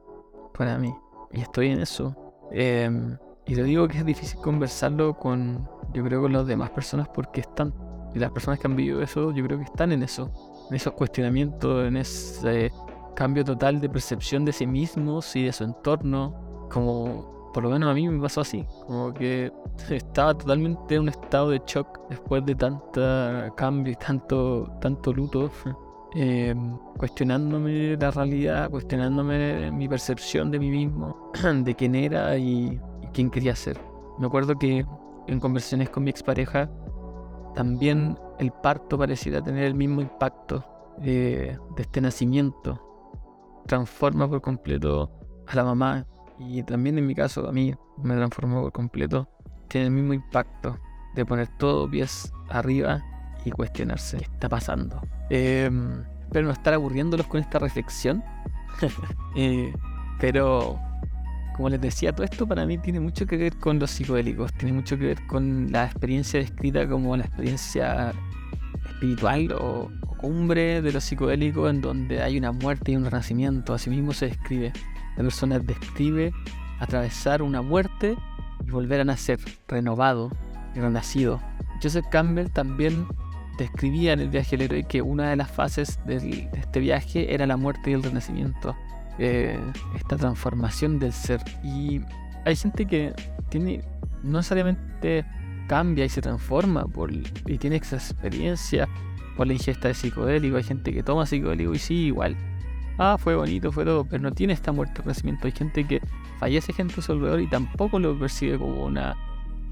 para 0.58 0.78
mí. 0.78 0.94
Y 1.32 1.42
estoy 1.42 1.70
en 1.70 1.80
eso. 1.80 2.16
Eh, 2.52 2.89
y 3.46 3.56
lo 3.56 3.63
digo 3.63 3.88
que 3.88 3.98
es 3.98 4.06
difícil 4.06 4.39
conversarlo 4.39 5.18
con, 5.18 5.68
yo 5.94 6.04
creo, 6.04 6.22
con 6.22 6.32
las 6.32 6.48
demás 6.48 6.70
personas 6.70 7.10
porque 7.10 7.42
están, 7.42 7.74
y 8.16 8.20
las 8.20 8.32
personas 8.32 8.60
que 8.60 8.68
han 8.68 8.76
vivido 8.76 9.02
eso, 9.02 9.32
yo 9.32 9.44
creo 9.44 9.58
que 9.58 9.66
están 9.66 9.92
en 9.92 10.02
eso, 10.02 10.32
en 10.70 10.76
esos 10.76 10.94
cuestionamientos, 10.94 11.86
en 11.86 11.98
ese 11.98 12.72
cambio 13.16 13.44
total 13.44 13.82
de 13.82 13.89
percepción 13.89 14.46
de 14.46 14.54
sí 14.54 14.66
mismos 14.66 15.36
y 15.36 15.44
de 15.44 15.52
su 15.52 15.66
entorno, 15.66 16.70
como, 16.72 17.52
por 17.54 17.63
lo 17.63 17.70
menos 17.70 17.89
a 17.89 17.94
mí 17.94 18.08
me 18.08 18.22
pasó 18.22 18.42
así, 18.42 18.66
como 18.88 19.13
que 19.13 19.52
estaba 19.89 20.34
totalmente 20.38 20.96
en 20.96 21.02
un 21.02 21.10
estado 21.10 21.50
de 21.50 21.62
shock 21.66 22.00
después 22.10 22.46
de 22.46 22.56
tanta 22.56 23.52
cambio 23.58 23.92
y 23.92 23.96
tanto, 23.98 24.72
tanto 24.80 25.12
luto. 25.12 25.52
Em, 26.15 26.78
cuestionándome 26.97 27.97
la 27.97 28.12
realidad, 28.12 28.69
cuestionándome 28.69 29.71
mi 29.71 29.89
percepción 29.89 30.52
de 30.52 30.60
mí 30.60 30.69
mismo, 30.69 31.32
de 31.63 31.76
quién 31.76 31.95
era 31.95 32.38
y, 32.38 32.80
quién 33.13 33.32
quería 33.32 33.56
ser. 33.56 33.80
Me 34.19 34.28
acuerdo 34.28 34.56
que 34.56 34.86
en 35.28 35.39
conversaciones 35.39 35.89
con 35.89 36.04
mi 36.04 36.12
expareja, 36.12 36.69
también 37.56 38.17
el 38.39 38.52
parto 38.52 38.97
pareciera 38.97 39.41
tener 39.41 39.63
el 39.63 39.76
mismo 39.76 40.02
impacto 40.02 40.63
de 40.99 41.58
este 41.78 42.02
nacimiento. 42.02 42.80
Transforma 43.65 44.30
por 44.30 44.41
completo 44.41 45.12
a 45.47 45.56
la 45.56 45.63
mamá 45.63 46.06
y 46.38 46.62
también 46.63 46.97
en 46.97 47.08
mi 47.08 47.15
caso 47.15 47.47
a 47.47 47.52
mí 47.52 47.73
me 47.97 48.15
transformó 48.15 48.62
por 48.62 48.71
completo. 48.71 49.28
Tiene 49.67 49.88
el 49.88 49.93
mismo 49.93 50.13
impacto 50.13 50.78
de 51.15 51.26
poner 51.26 51.47
todo 51.58 51.89
pies 51.89 52.32
arriba 52.49 53.04
y 53.45 53.51
cuestionarse 53.51 54.17
qué 54.17 54.23
está 54.23 54.49
pasando. 54.49 55.01
Em, 55.29 56.03
espero 56.21 56.47
no 56.47 56.53
estar 56.53 56.73
aburriéndolos 56.73 57.27
con 57.27 57.39
esta 57.41 57.60
reflexión. 57.60 58.23
Eh, 59.36 59.73
pero, 60.19 60.79
como 61.56 61.69
les 61.69 61.82
decía, 61.82 62.13
todo 62.13 62.23
esto 62.23 62.47
para 62.47 62.67
mí 62.67 62.77
tiene 62.77 62.99
mucho 62.99 63.25
que 63.25 63.36
ver 63.36 63.58
con 63.58 63.79
los 63.79 63.89
psicodélicos, 63.89 64.53
tiene 64.53 64.73
mucho 64.73 64.95
que 64.95 65.08
ver 65.08 65.25
con 65.25 65.71
la 65.71 65.86
experiencia 65.86 66.39
descrita 66.39 66.88
como 66.88 67.17
la 67.17 67.25
experiencia 67.25 68.13
espiritual 68.86 69.51
o, 69.60 69.89
cumbre 70.17 70.82
de 70.82 70.93
los 70.93 71.03
psicodélicos 71.03 71.69
en 71.69 71.82
donde 71.82 72.21
hay 72.21 72.38
una 72.38 72.53
muerte 72.53 72.93
y 72.93 72.95
un 72.95 73.03
renacimiento. 73.03 73.73
Asimismo 73.73 74.13
se 74.13 74.27
describe. 74.27 74.71
La 75.17 75.23
persona 75.23 75.60
describe 75.60 76.32
atravesar 76.79 77.41
una 77.41 77.62
muerte 77.62 78.15
y 78.65 78.71
volver 78.71 79.01
a 79.01 79.03
nacer, 79.03 79.39
renovado 79.67 80.32
y 80.73 80.79
renacido. 80.79 81.41
Joseph 81.82 82.06
Campbell 82.10 82.49
también 82.49 83.06
describía 83.58 84.13
en 84.13 84.20
el 84.22 84.30
viaje 84.30 84.58
del 84.58 84.66
héroe 84.66 84.84
que 84.84 85.02
una 85.02 85.30
de 85.30 85.36
las 85.36 85.52
fases 85.52 86.00
de 86.06 86.50
este 86.54 86.80
viaje 86.80 87.34
era 87.34 87.46
la 87.46 87.58
muerte 87.58 87.92
y 87.92 87.94
el 87.94 88.04
renacimiento. 88.04 88.76
Eh, 89.20 89.60
esta 89.96 90.18
transformación 90.18 91.00
del 91.00 91.13
ser. 91.13 91.42
Y 91.63 92.02
hay 92.46 92.56
gente 92.56 92.86
que 92.86 93.13
tiene, 93.50 93.84
no 94.24 94.38
necesariamente 94.38 95.26
cambia 95.68 96.06
y 96.06 96.10
se 96.10 96.22
transforma 96.22 96.86
por, 96.86 97.12
y 97.12 97.58
tiene 97.58 97.78
esa 97.78 97.96
experiencia 97.96 98.88
por 99.38 99.48
la 99.48 99.54
ingesta 99.54 99.88
de 99.88 99.94
psicodélico. 99.94 100.58
Hay 100.58 100.63
gente 100.63 100.92
que 100.92 101.04
toma 101.04 101.26
psicodélico 101.26 101.74
y 101.74 101.80
sí, 101.80 102.06
igual. 102.06 102.36
Ah, 102.98 103.18
fue 103.18 103.36
bonito, 103.36 103.72
fue 103.72 103.86
todo, 103.86 104.06
pero 104.06 104.22
no 104.22 104.32
tiene 104.32 104.54
esta 104.54 104.72
muerte 104.72 105.00
o 105.00 105.04
renacimiento. 105.04 105.48
Hay 105.48 105.54
gente 105.54 105.86
que 105.86 106.02
fallece 106.39 106.74
gente 106.74 106.96
a 107.00 107.02
su 107.02 107.12
alrededor 107.12 107.42
y 107.42 107.48
tampoco 107.48 108.00
lo 108.00 108.18
percibe 108.18 108.58
como 108.58 108.86
una, 108.86 109.16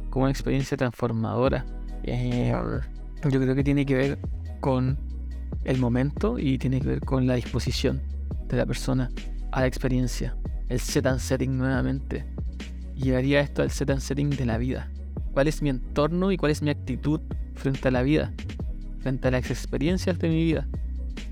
como 0.09 0.23
una 0.25 0.31
experiencia 0.31 0.77
transformadora. 0.77 1.65
Eh, 2.03 2.53
yo 3.29 3.39
creo 3.39 3.55
que 3.55 3.63
tiene 3.63 3.85
que 3.85 3.95
ver 3.95 4.19
con 4.59 4.97
el 5.63 5.77
momento 5.77 6.39
y 6.39 6.57
tiene 6.57 6.81
que 6.81 6.87
ver 6.87 7.01
con 7.01 7.27
la 7.27 7.35
disposición 7.35 8.01
de 8.47 8.57
la 8.57 8.65
persona 8.65 9.11
a 9.51 9.61
la 9.61 9.67
experiencia. 9.67 10.35
El 10.69 10.79
set 10.79 11.05
and 11.05 11.19
setting 11.19 11.57
nuevamente. 11.57 12.25
Llevaría 12.95 13.41
esto 13.41 13.61
al 13.61 13.71
set 13.71 13.89
and 13.89 13.99
setting 13.99 14.29
de 14.29 14.45
la 14.45 14.57
vida. 14.57 14.91
¿Cuál 15.33 15.47
es 15.47 15.61
mi 15.61 15.69
entorno 15.69 16.31
y 16.31 16.37
cuál 16.37 16.51
es 16.51 16.61
mi 16.61 16.69
actitud 16.69 17.21
frente 17.55 17.87
a 17.87 17.91
la 17.91 18.01
vida? 18.01 18.33
Frente 18.99 19.27
a 19.27 19.31
las 19.31 19.49
experiencias 19.49 20.17
de 20.19 20.29
mi 20.29 20.43
vida. 20.43 20.67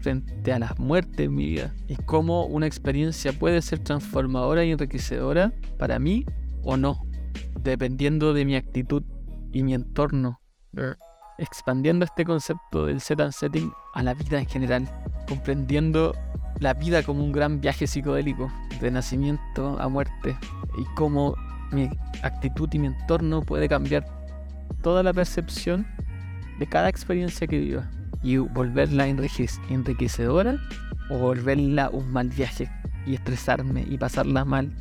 Frente 0.02 0.52
a 0.52 0.60
las 0.60 0.78
muertes 0.80 1.18
de 1.18 1.30
mi 1.30 1.46
vida. 1.48 1.74
Y 1.88 1.96
cómo 1.96 2.46
una 2.46 2.68
experiencia 2.68 3.34
puede 3.34 3.62
ser 3.62 3.80
transformadora 3.80 4.64
y 4.64 4.72
enriquecedora 4.72 5.54
para 5.78 6.00
mí 6.00 6.26
o 6.64 6.78
no. 6.78 7.06
Dependiendo 7.62 8.34
de 8.34 8.46
mi 8.46 8.56
actitud 8.56 9.04
y 9.52 9.64
mi 9.64 9.74
entorno 9.74 10.40
expandiendo 11.40 12.06
este 12.06 12.26
concepto 12.26 12.86
del 12.86 13.02
set 13.02 13.22
and 13.22 13.32
setting 13.32 13.72
a 13.94 14.04
la 14.04 14.14
vida 14.14 14.40
en 14.40 14.46
general, 14.46 14.90
comprendiendo 15.28 16.14
la 16.60 16.74
vida 16.74 17.04
como 17.04 17.24
un 17.24 17.32
gran 17.32 17.62
viaje 17.62 17.88
psicodélico, 17.88 18.52
de 18.82 18.92
nacimiento 18.92 19.80
a 19.80 19.88
muerte, 19.88 20.38
y 20.78 20.84
cómo 20.96 21.36
mi 21.72 21.90
actitud 22.24 22.70
y 22.74 22.80
mi 22.80 22.88
entorno 22.88 23.42
puede 23.42 23.70
cambiar 23.70 24.06
toda 24.82 25.04
la 25.04 25.14
percepción 25.14 25.88
de 26.60 26.68
cada 26.68 26.90
experiencia 26.90 27.48
que 27.48 27.60
viva. 27.60 27.90
Y 28.22 28.38
volverla 28.38 29.08
enriquecedora 29.08 30.58
o 31.10 31.18
volverla 31.18 31.90
un 31.90 32.12
mal 32.12 32.28
viaje 32.28 32.70
y 33.06 33.16
estresarme 33.16 33.86
y 33.88 33.98
pasarla 33.98 34.44
mal 34.44 34.72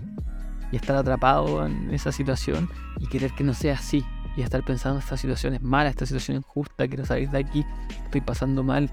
y 0.72 0.76
estar 0.76 0.96
atrapado 0.96 1.64
en 1.64 1.94
esa 1.94 2.10
situación 2.10 2.68
y 2.98 3.06
querer 3.06 3.30
que 3.32 3.44
no 3.44 3.54
sea 3.54 3.74
así 3.74 4.04
y 4.38 4.42
estar 4.42 4.62
pensando 4.62 5.01
esta 5.01 5.16
situación 5.16 5.55
es 5.55 5.62
mala, 5.62 5.90
esta 5.90 6.07
situación 6.07 6.37
es 6.37 6.44
injusta, 6.44 6.87
quiero 6.87 7.05
salir 7.05 7.29
de 7.29 7.38
aquí, 7.38 7.66
estoy 8.05 8.20
pasando 8.20 8.62
mal, 8.62 8.88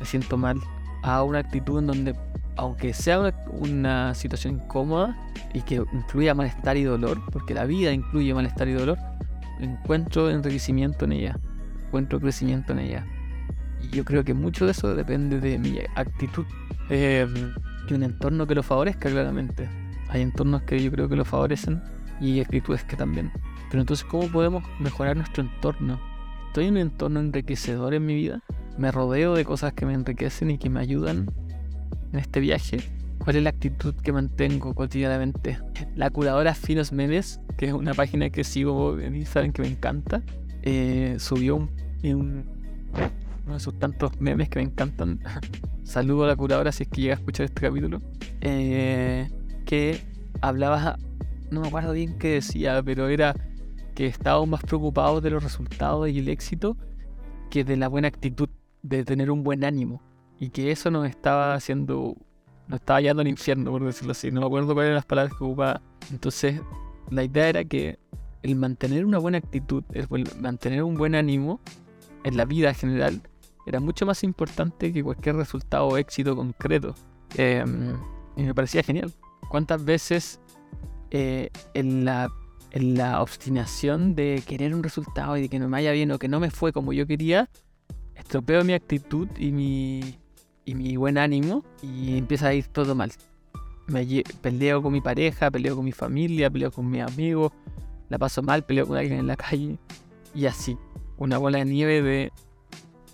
me 0.00 0.04
siento 0.04 0.36
mal, 0.36 0.58
a 1.04 1.22
una 1.22 1.38
actitud 1.38 1.78
en 1.78 1.86
donde, 1.86 2.16
aunque 2.56 2.92
sea 2.92 3.32
una, 3.46 4.12
situación 4.16 4.54
incómoda 4.54 5.16
y 5.54 5.60
que 5.60 5.76
incluya 5.92 6.34
malestar 6.34 6.76
y 6.76 6.82
dolor, 6.82 7.22
porque 7.30 7.54
la 7.54 7.64
vida 7.64 7.92
incluye 7.92 8.34
malestar 8.34 8.66
y 8.66 8.72
dolor, 8.72 8.98
encuentro 9.60 10.30
enriquecimiento 10.30 11.04
en 11.04 11.12
ella, 11.12 11.38
encuentro 11.86 12.18
crecimiento 12.18 12.72
en 12.72 12.80
ella. 12.80 13.06
Y 13.80 13.90
yo 13.90 14.04
creo 14.04 14.24
que 14.24 14.34
mucho 14.34 14.64
de 14.64 14.72
eso 14.72 14.96
depende 14.96 15.38
de 15.38 15.60
mi 15.60 15.78
actitud 15.94 16.44
eh, 16.90 17.24
y 17.88 17.94
un 17.94 18.02
entorno 18.02 18.48
que 18.48 18.56
lo 18.56 18.64
favorezca 18.64 19.08
claramente. 19.08 19.68
Hay 20.08 20.22
entornos 20.22 20.62
que 20.62 20.82
yo 20.82 20.90
creo 20.90 21.08
que 21.08 21.14
lo 21.14 21.24
favorecen 21.24 21.80
y 22.20 22.40
actitudes 22.40 22.82
que 22.82 22.96
también. 22.96 23.30
Pero 23.70 23.80
entonces, 23.80 24.06
¿cómo 24.06 24.28
podemos 24.28 24.64
mejorar 24.78 25.16
nuestro 25.16 25.42
entorno? 25.42 26.00
¿Estoy 26.46 26.66
en 26.66 26.74
un 26.74 26.78
entorno 26.78 27.20
enriquecedor 27.20 27.94
en 27.94 28.06
mi 28.06 28.14
vida? 28.14 28.42
¿Me 28.78 28.90
rodeo 28.90 29.34
de 29.34 29.44
cosas 29.44 29.72
que 29.74 29.84
me 29.84 29.92
enriquecen 29.92 30.50
y 30.50 30.58
que 30.58 30.70
me 30.70 30.80
ayudan 30.80 31.30
en 32.12 32.18
este 32.18 32.40
viaje? 32.40 32.78
¿Cuál 33.18 33.36
es 33.36 33.42
la 33.42 33.50
actitud 33.50 33.94
que 33.94 34.12
mantengo 34.12 34.74
cotidianamente? 34.74 35.58
La 35.94 36.08
curadora 36.08 36.54
Finos 36.54 36.92
Memes, 36.92 37.40
que 37.58 37.66
es 37.66 37.72
una 37.72 37.92
página 37.92 38.30
que 38.30 38.44
sigo 38.44 38.98
en 38.98 39.16
Instagram 39.16 39.52
que 39.52 39.62
me 39.62 39.68
encanta, 39.68 40.22
eh, 40.62 41.16
subió 41.18 41.56
un, 41.56 41.70
uno 42.02 43.54
de 43.54 43.60
sus 43.60 43.78
tantos 43.78 44.18
memes 44.20 44.48
que 44.48 44.60
me 44.60 44.64
encantan. 44.66 45.20
Saludo 45.82 46.24
a 46.24 46.28
la 46.28 46.36
curadora 46.36 46.72
si 46.72 46.84
es 46.84 46.88
que 46.88 47.00
llega 47.02 47.14
a 47.14 47.18
escuchar 47.18 47.44
este 47.44 47.60
capítulo. 47.60 48.00
Eh, 48.40 49.28
que 49.66 50.00
hablaba, 50.40 50.96
no 51.50 51.60
me 51.60 51.68
acuerdo 51.68 51.92
bien 51.92 52.18
qué 52.18 52.28
decía, 52.34 52.82
pero 52.82 53.08
era 53.08 53.34
que 53.98 54.06
estábamos 54.06 54.48
más 54.48 54.62
preocupados 54.62 55.20
de 55.24 55.30
los 55.30 55.42
resultados 55.42 56.08
y 56.08 56.20
el 56.20 56.28
éxito 56.28 56.76
que 57.50 57.64
de 57.64 57.76
la 57.76 57.88
buena 57.88 58.06
actitud, 58.06 58.48
de 58.80 59.04
tener 59.04 59.28
un 59.28 59.42
buen 59.42 59.64
ánimo. 59.64 60.00
Y 60.38 60.50
que 60.50 60.70
eso 60.70 60.88
nos 60.92 61.08
estaba 61.08 61.54
haciendo, 61.54 62.14
nos 62.68 62.78
estaba 62.78 63.00
llevando 63.00 63.22
al 63.22 63.26
infierno, 63.26 63.72
por 63.72 63.84
decirlo 63.84 64.12
así. 64.12 64.30
No 64.30 64.38
me 64.40 64.46
acuerdo 64.46 64.72
cuáles 64.72 64.90
eran 64.90 64.94
las 64.94 65.04
palabras 65.04 65.36
que 65.36 65.42
ocupaba. 65.42 65.82
Entonces, 66.12 66.60
la 67.10 67.24
idea 67.24 67.48
era 67.48 67.64
que 67.64 67.98
el 68.44 68.54
mantener 68.54 69.04
una 69.04 69.18
buena 69.18 69.38
actitud, 69.38 69.82
el 69.92 70.06
mantener 70.40 70.84
un 70.84 70.94
buen 70.94 71.16
ánimo 71.16 71.58
en 72.22 72.36
la 72.36 72.44
vida 72.44 72.68
en 72.68 72.76
general, 72.76 73.20
era 73.66 73.80
mucho 73.80 74.06
más 74.06 74.22
importante 74.22 74.92
que 74.92 75.02
cualquier 75.02 75.34
resultado 75.34 75.88
o 75.88 75.96
éxito 75.96 76.36
concreto. 76.36 76.94
Em, 77.34 77.96
y 78.36 78.44
me 78.44 78.54
parecía 78.54 78.84
genial. 78.84 79.12
¿Cuántas 79.48 79.84
veces 79.84 80.38
eh, 81.10 81.50
en 81.74 82.04
la 82.04 82.28
en 82.70 82.94
la 82.96 83.22
obstinación 83.22 84.14
de 84.14 84.42
querer 84.46 84.74
un 84.74 84.82
resultado 84.82 85.36
y 85.36 85.42
de 85.42 85.48
que 85.48 85.58
no 85.58 85.66
me 85.66 85.72
vaya 85.72 85.92
bien 85.92 86.10
o 86.12 86.18
que 86.18 86.28
no 86.28 86.40
me 86.40 86.50
fue 86.50 86.72
como 86.72 86.92
yo 86.92 87.06
quería, 87.06 87.48
estropeo 88.14 88.64
mi 88.64 88.72
actitud 88.72 89.28
y 89.38 89.52
mi, 89.52 90.18
y 90.64 90.74
mi 90.74 90.96
buen 90.96 91.18
ánimo 91.18 91.64
y 91.82 92.18
empieza 92.18 92.48
a 92.48 92.54
ir 92.54 92.66
todo 92.66 92.94
mal. 92.94 93.12
Me 93.86 94.06
peleo 94.42 94.82
con 94.82 94.92
mi 94.92 95.00
pareja, 95.00 95.50
peleo 95.50 95.76
con 95.76 95.84
mi 95.84 95.92
familia, 95.92 96.50
peleo 96.50 96.70
con 96.70 96.90
mis 96.90 97.02
amigos, 97.02 97.52
la 98.10 98.18
paso 98.18 98.42
mal, 98.42 98.64
peleo 98.64 98.86
con 98.86 98.98
alguien 98.98 99.20
en 99.20 99.26
la 99.26 99.36
calle 99.36 99.78
y 100.34 100.46
así. 100.46 100.76
Una 101.16 101.38
bola 101.38 101.58
de 101.58 101.64
nieve 101.64 102.02
de 102.02 102.32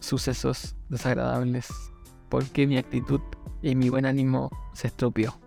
sucesos 0.00 0.74
desagradables 0.88 1.68
porque 2.28 2.66
mi 2.66 2.76
actitud 2.76 3.20
y 3.62 3.74
mi 3.76 3.88
buen 3.88 4.04
ánimo 4.04 4.50
se 4.72 4.88
estropeó 4.88 5.38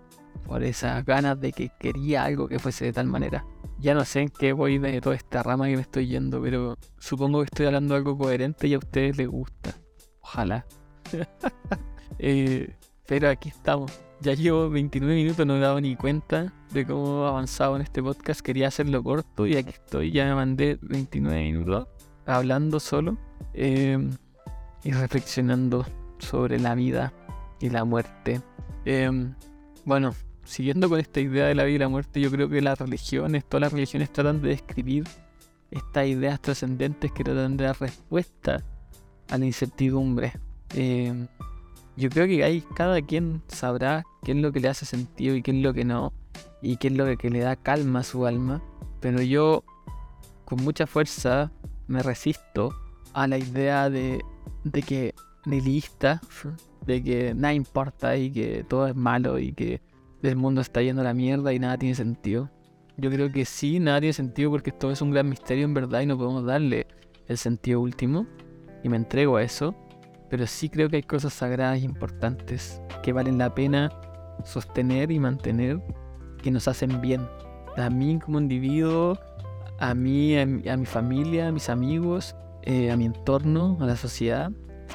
por 0.46 0.64
esas 0.64 1.06
ganas 1.06 1.40
de 1.40 1.52
que 1.52 1.70
quería 1.78 2.24
algo 2.24 2.48
que 2.48 2.58
fuese 2.58 2.86
de 2.86 2.94
tal 2.94 3.08
manera. 3.08 3.46
Ya 3.80 3.94
no 3.94 4.06
sé 4.06 4.22
en 4.22 4.30
qué 4.30 4.54
voy 4.54 4.80
de 4.80 5.02
toda 5.02 5.16
esta 5.16 5.44
rama 5.44 5.68
que 5.68 5.76
me 5.76 5.82
estoy 5.82 6.08
yendo, 6.08 6.42
pero 6.42 6.78
supongo 6.98 7.40
que 7.40 7.46
estoy 7.46 7.68
hablando 7.68 7.94
de 7.94 8.00
algo 8.00 8.18
coherente 8.18 8.68
y 8.68 8.74
a 8.74 8.80
ustedes 8.80 9.18
les 9.18 9.28
gusta. 9.28 9.76
Ojalá. 10.22 10.66
Eh, 12.20 12.76
pero 13.06 13.30
aquí 13.30 13.50
estamos. 13.50 13.92
Ya 14.22 14.34
llevo 14.34 14.72
29 14.72 15.14
minutos, 15.14 15.46
no 15.46 15.58
he 15.58 15.60
dado 15.60 15.80
ni 15.80 15.96
cuenta 15.96 16.52
de 16.74 16.84
cómo 16.84 17.26
he 17.26 17.28
avanzado 17.28 17.76
en 17.76 17.84
este 17.84 18.02
podcast. 18.02 18.42
Quería 18.42 18.70
hacerlo 18.70 19.04
corto 19.04 19.46
y 19.46 19.56
aquí 19.56 19.70
estoy. 19.70 20.12
Ya 20.12 20.26
me 20.26 20.34
mandé 20.34 20.80
29 20.82 21.44
minutos 21.44 21.88
hablando 22.26 22.80
solo 22.80 23.18
em, 23.54 24.10
y 24.84 24.92
reflexionando 24.92 25.86
sobre 26.18 26.60
la 26.60 26.74
vida 26.74 27.14
y 27.60 27.70
la 27.70 27.86
muerte. 27.86 28.42
Em, 28.86 29.36
bueno, 29.86 30.14
siguiendo 30.48 30.90
con 30.90 31.00
esta 31.00 31.20
idea 31.20 31.46
de 31.46 31.56
la 31.56 31.66
vida 31.66 31.76
y 31.76 31.80
la 31.80 31.90
muerte, 31.90 32.22
yo 32.22 32.32
creo 32.32 32.50
que 32.50 32.62
las 32.62 32.80
religiones, 32.80 33.46
todas 33.46 33.62
las 33.62 33.74
religiones 33.74 34.12
tratan 34.12 34.42
de 34.42 34.50
describir 34.50 35.04
estas 35.70 36.08
ideas 36.08 36.42
trascendentes 36.42 37.12
que 37.12 37.24
tratan 37.24 37.58
de 37.58 37.66
dar 37.66 37.80
respuesta 37.80 38.64
a 39.30 39.38
la 39.38 39.46
incertidumbre. 39.46 40.34
Eh, 40.74 41.28
yo 41.98 42.10
creo 42.10 42.28
que 42.28 42.44
ahí 42.44 42.64
cada 42.76 43.02
quien 43.02 43.42
sabrá 43.48 44.06
qué 44.24 44.32
es 44.32 44.38
lo 44.38 44.52
que 44.52 44.62
le 44.62 44.70
hace 44.70 44.86
sentido 44.86 45.36
y 45.36 45.42
qué 45.42 45.52
es 45.52 45.58
lo 45.58 45.74
que 45.74 45.84
no, 45.84 46.14
y 46.62 46.78
qué 46.78 46.88
es 46.88 46.94
lo 46.94 47.18
que 47.18 47.30
le 47.30 47.40
da 47.40 47.56
calma 47.56 48.00
a 48.00 48.04
su 48.04 48.26
alma. 48.26 48.62
Pero 49.02 49.22
yo, 49.22 49.64
con 50.46 50.64
mucha 50.64 50.88
fuerza, 50.88 51.52
me 51.88 52.02
resisto 52.02 52.74
a 53.14 53.28
la 53.28 53.38
idea 53.38 53.90
de, 53.90 54.24
de 54.64 54.82
que 54.82 55.14
nihilista, 55.46 56.22
de 56.86 57.04
que 57.04 57.34
nada 57.34 57.54
importa 57.54 58.16
y 58.16 58.32
que 58.32 58.66
todo 58.68 58.88
es 58.88 58.96
malo 58.96 59.40
y 59.40 59.52
que 59.54 59.82
el 60.22 60.36
mundo 60.36 60.62
está 60.62 60.82
yendo 60.82 61.02
a 61.02 61.06
la 61.06 61.14
mierda 61.14 61.54
y 61.54 61.60
nada 61.60 61.78
tiene 61.78 61.96
sentido. 61.96 62.50
Yo 62.98 63.12
creo 63.12 63.32
que 63.32 63.46
sí, 63.46 63.80
nada 63.80 64.00
tiene 64.00 64.14
sentido 64.14 64.50
porque 64.50 64.72
todo 64.72 64.92
es 64.92 65.02
un 65.02 65.12
gran 65.12 65.30
misterio 65.30 65.66
en 65.66 65.74
verdad 65.74 66.02
y 66.02 66.08
no 66.08 66.18
podemos 66.18 66.46
darle 66.46 66.88
el 67.28 67.38
sentido 67.38 67.82
último. 67.82 68.26
Y 68.84 68.90
me 68.90 68.98
entrego 68.98 69.38
a 69.38 69.44
eso. 69.44 69.76
Pero 70.30 70.46
sí 70.46 70.70
creo 70.70 70.90
que 70.90 70.98
hay 70.98 71.04
cosas 71.04 71.34
sagradas 71.34 71.80
e 71.80 71.86
importantes 71.86 72.82
que 73.02 73.14
valen 73.14 73.38
la 73.38 73.54
pena 73.54 73.90
sostener 74.44 75.12
y 75.12 75.20
mantener, 75.20 75.82
que 76.42 76.52
nos 76.52 76.68
hacen 76.68 77.00
bien. 77.02 77.26
A 77.78 77.90
mí 77.90 78.20
como 78.20 78.40
individuo, 78.40 79.18
a 79.80 79.94
mí, 79.94 80.38
a 80.38 80.46
mi, 80.46 80.86
familia, 80.86 81.48
a 81.48 81.52
mis 81.52 81.70
amigos, 81.70 82.36
eh, 82.64 82.92
a 82.92 82.98
mi 82.98 83.06
entorno, 83.06 83.78
a 83.80 83.86
la 83.86 83.96
sociedad. 83.96 84.52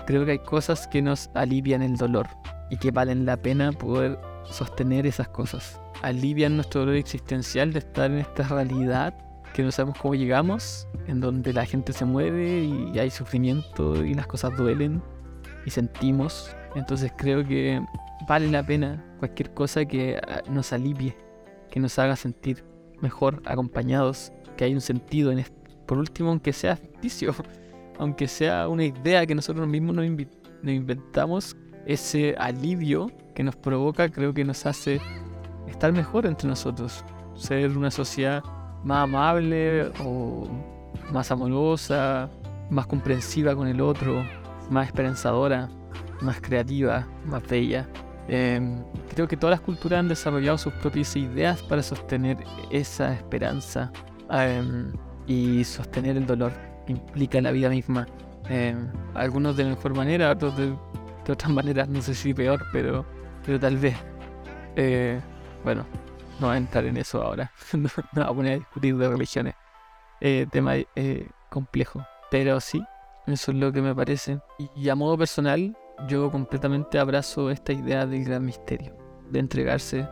Creo 0.07 0.25
que 0.25 0.33
hay 0.33 0.39
cosas 0.39 0.87
que 0.89 1.01
nos 1.01 1.31
alivian 1.35 1.83
el 1.83 1.97
dolor 1.97 2.27
y 2.71 2.77
que 2.77 2.91
valen 2.91 3.25
la 3.25 3.37
pena 3.37 3.73
poder 3.73 4.19
sostener 4.51 5.07
esas 5.07 5.29
cosas. 5.29 5.81
Alivian 6.03 6.57
nuestro 6.57 6.81
dolor 6.81 6.97
existencial 6.97 7.73
de 7.73 7.81
estar 7.81 8.11
en 8.11 8.19
esta 8.19 8.43
realidad 8.45 9.15
que 9.53 9.63
no 9.63 9.71
sabemos 9.71 9.99
cómo 9.99 10.15
llegamos, 10.15 10.89
en 11.07 11.21
donde 11.21 11.53
la 11.53 11.67
gente 11.67 11.93
se 11.93 12.05
mueve 12.05 12.65
y 12.65 12.99
hay 12.99 13.11
sufrimiento 13.11 14.03
y 14.05 14.15
las 14.15 14.27
cosas 14.27 14.57
duelen 14.57 15.03
y 15.67 15.71
sentimos. 15.71 16.57
Entonces 16.75 17.13
creo 17.17 17.47
que 17.47 17.81
vale 18.27 18.51
la 18.51 18.65
pena 18.65 19.05
cualquier 19.19 19.53
cosa 19.53 19.85
que 19.85 20.21
ah, 20.27 20.43
nos 20.49 20.73
alivie, 20.73 21.17
que 21.71 21.81
nos 21.81 21.99
haga 21.99 22.17
sentir 22.17 22.65
mejor 23.01 23.43
acompañados, 23.45 24.33
que 24.57 24.65
hay 24.65 24.75
un 24.75 24.81
sentido 24.81 25.33
en 25.33 25.41
esto. 25.41 25.57
Por 25.87 25.99
último, 25.99 26.31
aunque 26.31 26.53
sea 26.53 26.77
ficticio, 26.77 27.35
aunque 27.99 28.29
sea 28.29 28.69
una 28.69 28.85
idea 28.85 29.27
que 29.27 29.35
nosotros 29.35 29.67
mismos 29.69 29.95
nos, 29.95 30.07
nos 30.07 30.75
inventamos, 30.75 31.57
ese 31.87 32.35
alivio 32.38 33.11
que 33.35 33.42
nos 33.42 33.57
provoca 33.57 34.09
creo 34.09 34.33
que 34.35 34.45
nos 34.45 34.66
hace 34.66 35.01
estar 35.66 35.92
mejor 35.92 36.27
entre 36.27 36.49
nosotros, 36.49 37.05
ser 37.35 37.77
una 37.77 37.90
sociedad 37.90 38.42
más 38.85 39.05
amable 39.05 39.90
o 40.05 40.49
más 41.12 41.31
amorosa, 41.31 42.29
más 42.71 42.87
comprensiva 42.87 43.55
con 43.55 43.68
el 43.68 43.81
otro, 43.81 44.25
más 44.71 44.87
esperanzadora, 44.87 45.68
más 46.21 46.40
creativa, 46.40 47.07
más 47.27 47.47
bella. 47.47 47.88
Em, 48.29 48.83
creo 49.14 49.27
que 49.27 49.37
todas 49.37 49.59
las 49.59 49.61
culturas 49.61 49.99
han 49.99 50.09
desarrollado 50.09 50.57
sus 50.57 50.73
propias 50.75 51.16
ideas 51.16 51.62
para 51.62 51.83
sostener 51.83 52.38
esa 52.71 53.12
esperanza 53.12 53.92
em, 54.31 54.92
y 55.27 55.64
sostener 55.64 56.16
el 56.16 56.27
dolor 56.27 56.53
que 56.87 56.92
implica 56.92 57.40
la 57.40 57.51
vida 57.51 57.68
misma. 57.68 58.07
Em, 58.49 58.88
algunos 59.14 59.57
de 59.57 59.64
mejor 59.64 59.95
manera, 59.95 60.31
otros 60.31 60.57
de, 60.57 60.75
otras 61.31 61.51
maneras, 61.53 61.89
no 61.89 62.03
sé 62.03 62.15
si 62.15 62.35
peor, 62.35 62.65
pero, 62.73 63.05
pero 63.45 63.61
tal 63.61 63.77
vez. 63.77 63.97
Eh, 64.75 65.21
bueno, 65.63 65.87
no 66.41 66.49
voy 66.49 66.55
a 66.55 66.59
entrar 66.59 66.85
en 66.85 66.97
eso 66.97 67.23
ahora. 67.23 67.53
no, 67.73 67.89
voy 68.15 68.25
a 68.25 68.29
poner 68.29 68.53
a 68.53 68.57
discutir 68.57 68.97
de 68.97 69.09
religiones. 69.09 69.55
Eh, 70.21 70.47
tema 70.51 70.77
eh, 70.77 71.29
complejo. 71.51 72.05
Pero 72.31 72.59
sí, 72.61 72.83
eso 73.27 73.53
es 73.53 73.59
lo 73.59 73.73
que 73.73 73.83
me 73.83 73.95
parece. 73.95 74.41
Y 74.75 74.89
a 74.89 74.95
modo 74.95 75.19
personal, 75.19 75.77
yo 76.09 76.31
completamente 76.31 76.99
abrazo 76.99 77.51
esta 77.51 77.73
idea 77.73 78.07
del 78.07 78.25
gran 78.25 78.45
misterio, 78.45 78.97
de 79.31 79.39
entregarse 79.39 80.09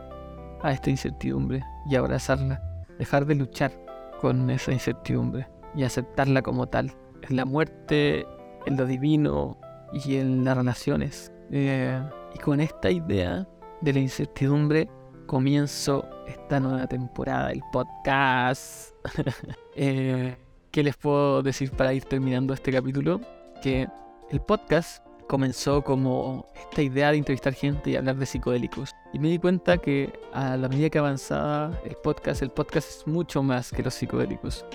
a 0.61 0.71
esta 0.71 0.89
incertidumbre 0.89 1.63
y 1.89 1.95
abrazarla, 1.95 2.61
dejar 2.99 3.25
de 3.25 3.35
luchar 3.35 3.71
con 4.19 4.49
esa 4.49 4.71
incertidumbre 4.71 5.47
y 5.75 5.83
aceptarla 5.83 6.41
como 6.41 6.67
tal, 6.67 6.93
en 7.27 7.35
la 7.35 7.45
muerte, 7.45 8.25
en 8.65 8.77
lo 8.77 8.85
divino 8.85 9.57
y 9.93 10.17
en 10.17 10.43
las 10.43 10.57
relaciones. 10.57 11.31
Eh, 11.51 12.01
y 12.33 12.39
con 12.39 12.61
esta 12.61 12.89
idea 12.89 13.47
de 13.81 13.93
la 13.93 13.99
incertidumbre 13.99 14.89
comienzo 15.25 16.05
esta 16.27 16.59
nueva 16.59 16.87
temporada 16.87 17.49
del 17.49 17.61
podcast. 17.71 18.93
eh, 19.75 20.35
¿Qué 20.71 20.83
les 20.83 20.95
puedo 20.95 21.41
decir 21.41 21.71
para 21.71 21.93
ir 21.93 22.05
terminando 22.05 22.53
este 22.53 22.71
capítulo? 22.71 23.19
Que 23.61 23.87
el 24.29 24.41
podcast 24.41 25.05
comenzó 25.27 25.81
como 25.81 26.45
esta 26.55 26.81
idea 26.81 27.11
de 27.11 27.17
entrevistar 27.17 27.53
gente 27.53 27.91
y 27.91 27.95
hablar 27.95 28.17
de 28.17 28.25
psicodélicos. 28.25 28.91
Y 29.13 29.19
me 29.19 29.29
di 29.29 29.39
cuenta 29.39 29.77
que 29.77 30.11
a 30.33 30.57
la 30.57 30.67
medida 30.67 30.89
que 30.89 30.99
avanzaba 30.99 31.79
el 31.85 31.95
podcast, 31.95 32.41
el 32.41 32.51
podcast 32.51 32.89
es 32.89 33.07
mucho 33.07 33.41
más 33.41 33.71
que 33.71 33.83
los 33.83 33.93
psicodélicos. 33.93 34.65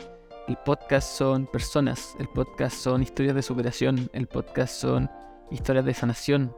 El 0.49 0.57
podcast 0.59 1.09
son 1.09 1.47
personas, 1.47 2.15
el 2.21 2.29
podcast 2.29 2.77
son 2.77 3.03
historias 3.03 3.35
de 3.35 3.43
superación, 3.43 4.09
el 4.13 4.29
podcast 4.29 4.75
son 4.75 5.11
historias 5.51 5.85
de 5.85 5.93
sanación, 5.93 6.55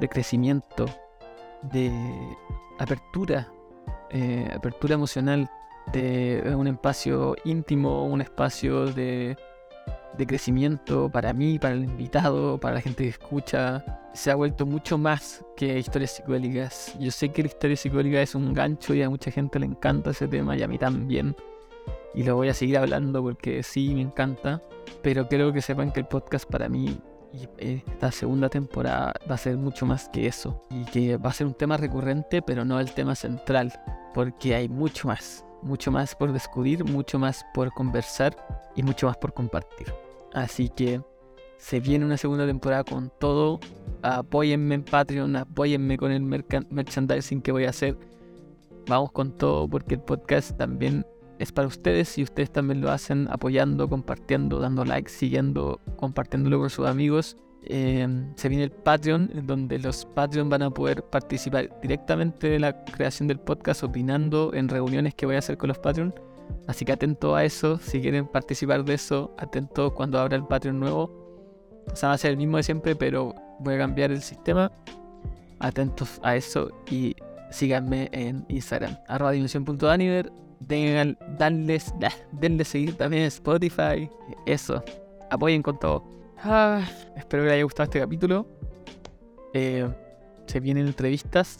de 0.00 0.08
crecimiento, 0.08 0.86
de 1.70 1.92
apertura, 2.78 3.52
eh, 4.10 4.50
apertura 4.54 4.94
emocional, 4.94 5.50
de 5.92 6.54
un 6.56 6.66
espacio 6.66 7.36
íntimo, 7.44 8.06
un 8.06 8.22
espacio 8.22 8.86
de, 8.86 9.36
crecimiento 10.26 11.10
para 11.10 11.34
mí, 11.34 11.58
para 11.58 11.74
el 11.74 11.84
invitado, 11.84 12.58
para 12.58 12.76
la 12.76 12.80
gente 12.80 13.04
que 13.04 13.10
escucha. 13.10 13.84
Se 14.14 14.30
ha 14.30 14.34
vuelto 14.34 14.64
mucho 14.64 14.96
más 14.96 15.44
que 15.58 15.78
historias 15.78 16.12
psicodélicas. 16.12 16.96
Yo 16.98 17.10
sé 17.10 17.28
que 17.28 17.42
la 17.42 17.48
historia 17.48 17.76
psicodélica 17.76 18.22
es 18.22 18.34
un 18.34 18.54
gancho 18.54 18.94
y 18.94 19.02
a 19.02 19.10
mucha 19.10 19.30
gente 19.30 19.58
le 19.58 19.66
encanta 19.66 20.12
ese 20.12 20.26
tema 20.26 20.56
y 20.56 20.62
a 20.62 20.68
mí 20.68 20.78
también. 20.78 21.36
Y 22.16 22.24
lo 22.24 22.34
voy 22.34 22.48
a 22.48 22.54
seguir 22.54 22.78
hablando 22.78 23.22
porque 23.22 23.62
sí, 23.62 23.94
me 23.94 24.00
encanta. 24.00 24.60
Pero 25.02 25.28
creo 25.28 25.52
que 25.52 25.62
sepan 25.62 25.92
que 25.92 26.00
el 26.00 26.06
podcast 26.06 26.50
para 26.50 26.68
mí 26.68 26.98
y 27.32 27.48
esta 27.58 28.10
segunda 28.10 28.48
temporada 28.48 29.12
va 29.30 29.34
a 29.34 29.38
ser 29.38 29.56
mucho 29.56 29.86
más 29.86 30.08
que 30.08 30.26
eso. 30.26 30.62
Y 30.70 30.84
que 30.86 31.16
va 31.18 31.30
a 31.30 31.34
ser 31.34 31.46
un 31.46 31.54
tema 31.54 31.76
recurrente, 31.76 32.42
pero 32.42 32.64
no 32.64 32.80
el 32.80 32.90
tema 32.92 33.14
central. 33.14 33.72
Porque 34.14 34.54
hay 34.54 34.68
mucho 34.68 35.06
más 35.08 35.46
mucho 35.62 35.90
más 35.90 36.14
por 36.14 36.32
descubrir, 36.32 36.84
mucho 36.84 37.18
más 37.18 37.44
por 37.52 37.72
conversar 37.72 38.36
y 38.74 38.82
mucho 38.82 39.06
más 39.06 39.16
por 39.16 39.34
compartir. 39.34 39.92
Así 40.32 40.68
que 40.68 41.00
se 41.58 41.80
viene 41.80 42.04
una 42.04 42.16
segunda 42.16 42.46
temporada 42.46 42.84
con 42.84 43.10
todo. 43.18 43.60
Apóyenme 44.02 44.76
en 44.76 44.84
Patreon, 44.84 45.36
apóyenme 45.36 45.96
con 45.96 46.12
el 46.12 46.22
merchandising 46.22 47.42
que 47.42 47.52
voy 47.52 47.64
a 47.64 47.70
hacer. 47.70 47.96
Vamos 48.86 49.10
con 49.12 49.32
todo 49.32 49.68
porque 49.68 49.94
el 49.94 50.00
podcast 50.00 50.56
también 50.56 51.04
es 51.38 51.52
para 51.52 51.68
ustedes 51.68 52.16
y 52.18 52.22
ustedes 52.22 52.50
también 52.50 52.80
lo 52.80 52.90
hacen 52.90 53.28
apoyando, 53.30 53.88
compartiendo, 53.88 54.58
dando 54.58 54.84
likes, 54.84 55.12
siguiendo, 55.12 55.80
compartiéndolo 55.96 56.58
con 56.58 56.70
sus 56.70 56.86
amigos. 56.86 57.36
Em, 57.68 58.32
se 58.36 58.48
viene 58.48 58.64
el 58.64 58.70
Patreon, 58.70 59.30
donde 59.44 59.78
los 59.78 60.04
Patreon 60.04 60.48
van 60.48 60.62
a 60.62 60.70
poder 60.70 61.02
participar 61.02 61.68
directamente 61.82 62.48
de 62.48 62.60
la 62.60 62.84
creación 62.84 63.26
del 63.26 63.40
podcast, 63.40 63.82
opinando 63.82 64.54
en 64.54 64.68
reuniones 64.68 65.14
que 65.14 65.26
voy 65.26 65.34
a 65.34 65.40
hacer 65.40 65.56
con 65.56 65.68
los 65.68 65.78
Patreon. 65.78 66.14
Así 66.68 66.84
que 66.84 66.92
atento 66.92 67.34
a 67.34 67.44
eso, 67.44 67.78
si 67.78 68.00
quieren 68.00 68.26
participar 68.28 68.84
de 68.84 68.94
eso, 68.94 69.34
atento 69.36 69.92
cuando 69.94 70.18
abra 70.20 70.36
el 70.36 70.44
Patreon 70.44 70.78
nuevo. 70.78 71.26
O 71.92 71.96
sea, 71.96 72.10
va 72.10 72.14
a 72.14 72.18
ser 72.18 72.32
el 72.32 72.36
mismo 72.36 72.56
de 72.56 72.62
siempre, 72.62 72.94
pero 72.94 73.34
voy 73.58 73.74
a 73.74 73.78
cambiar 73.78 74.12
el 74.12 74.22
sistema. 74.22 74.70
Atentos 75.58 76.20
a 76.22 76.36
eso 76.36 76.70
y 76.90 77.16
síganme 77.50 78.08
en 78.12 78.44
Instagram, 78.48 78.96
arroba. 79.08 79.32
Denles, 80.60 81.94
denle 82.32 82.64
seguir 82.64 82.96
también 82.96 83.24
Spotify. 83.24 84.10
Eso, 84.46 84.82
apoyen 85.30 85.62
con 85.62 85.78
todo. 85.78 86.04
Ah, 86.38 86.82
espero 87.16 87.42
que 87.42 87.46
les 87.46 87.54
haya 87.54 87.64
gustado 87.64 87.84
este 87.84 88.00
capítulo. 88.00 88.46
Eh, 89.52 89.88
se 90.46 90.60
vienen 90.60 90.86
entrevistas. 90.86 91.58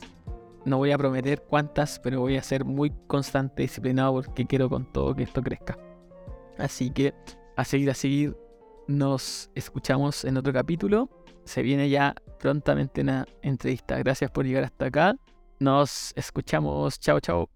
No 0.64 0.78
voy 0.78 0.90
a 0.90 0.98
prometer 0.98 1.42
cuántas, 1.42 2.00
pero 2.00 2.20
voy 2.20 2.36
a 2.36 2.42
ser 2.42 2.64
muy 2.64 2.92
constante 3.06 3.62
y 3.62 3.66
disciplinado 3.66 4.14
porque 4.14 4.46
quiero 4.46 4.68
con 4.68 4.84
todo 4.92 5.14
que 5.14 5.22
esto 5.22 5.42
crezca. 5.42 5.78
Así 6.58 6.90
que 6.90 7.14
a 7.56 7.64
seguir, 7.64 7.90
a 7.90 7.94
seguir. 7.94 8.36
Nos 8.88 9.50
escuchamos 9.54 10.24
en 10.24 10.36
otro 10.36 10.52
capítulo. 10.52 11.08
Se 11.44 11.62
viene 11.62 11.88
ya 11.88 12.14
prontamente 12.38 13.00
una 13.00 13.26
entrevista. 13.42 13.98
Gracias 13.98 14.30
por 14.30 14.44
llegar 14.44 14.64
hasta 14.64 14.86
acá. 14.86 15.16
Nos 15.58 16.12
escuchamos. 16.16 17.00
Chao, 17.00 17.20
chao. 17.20 17.55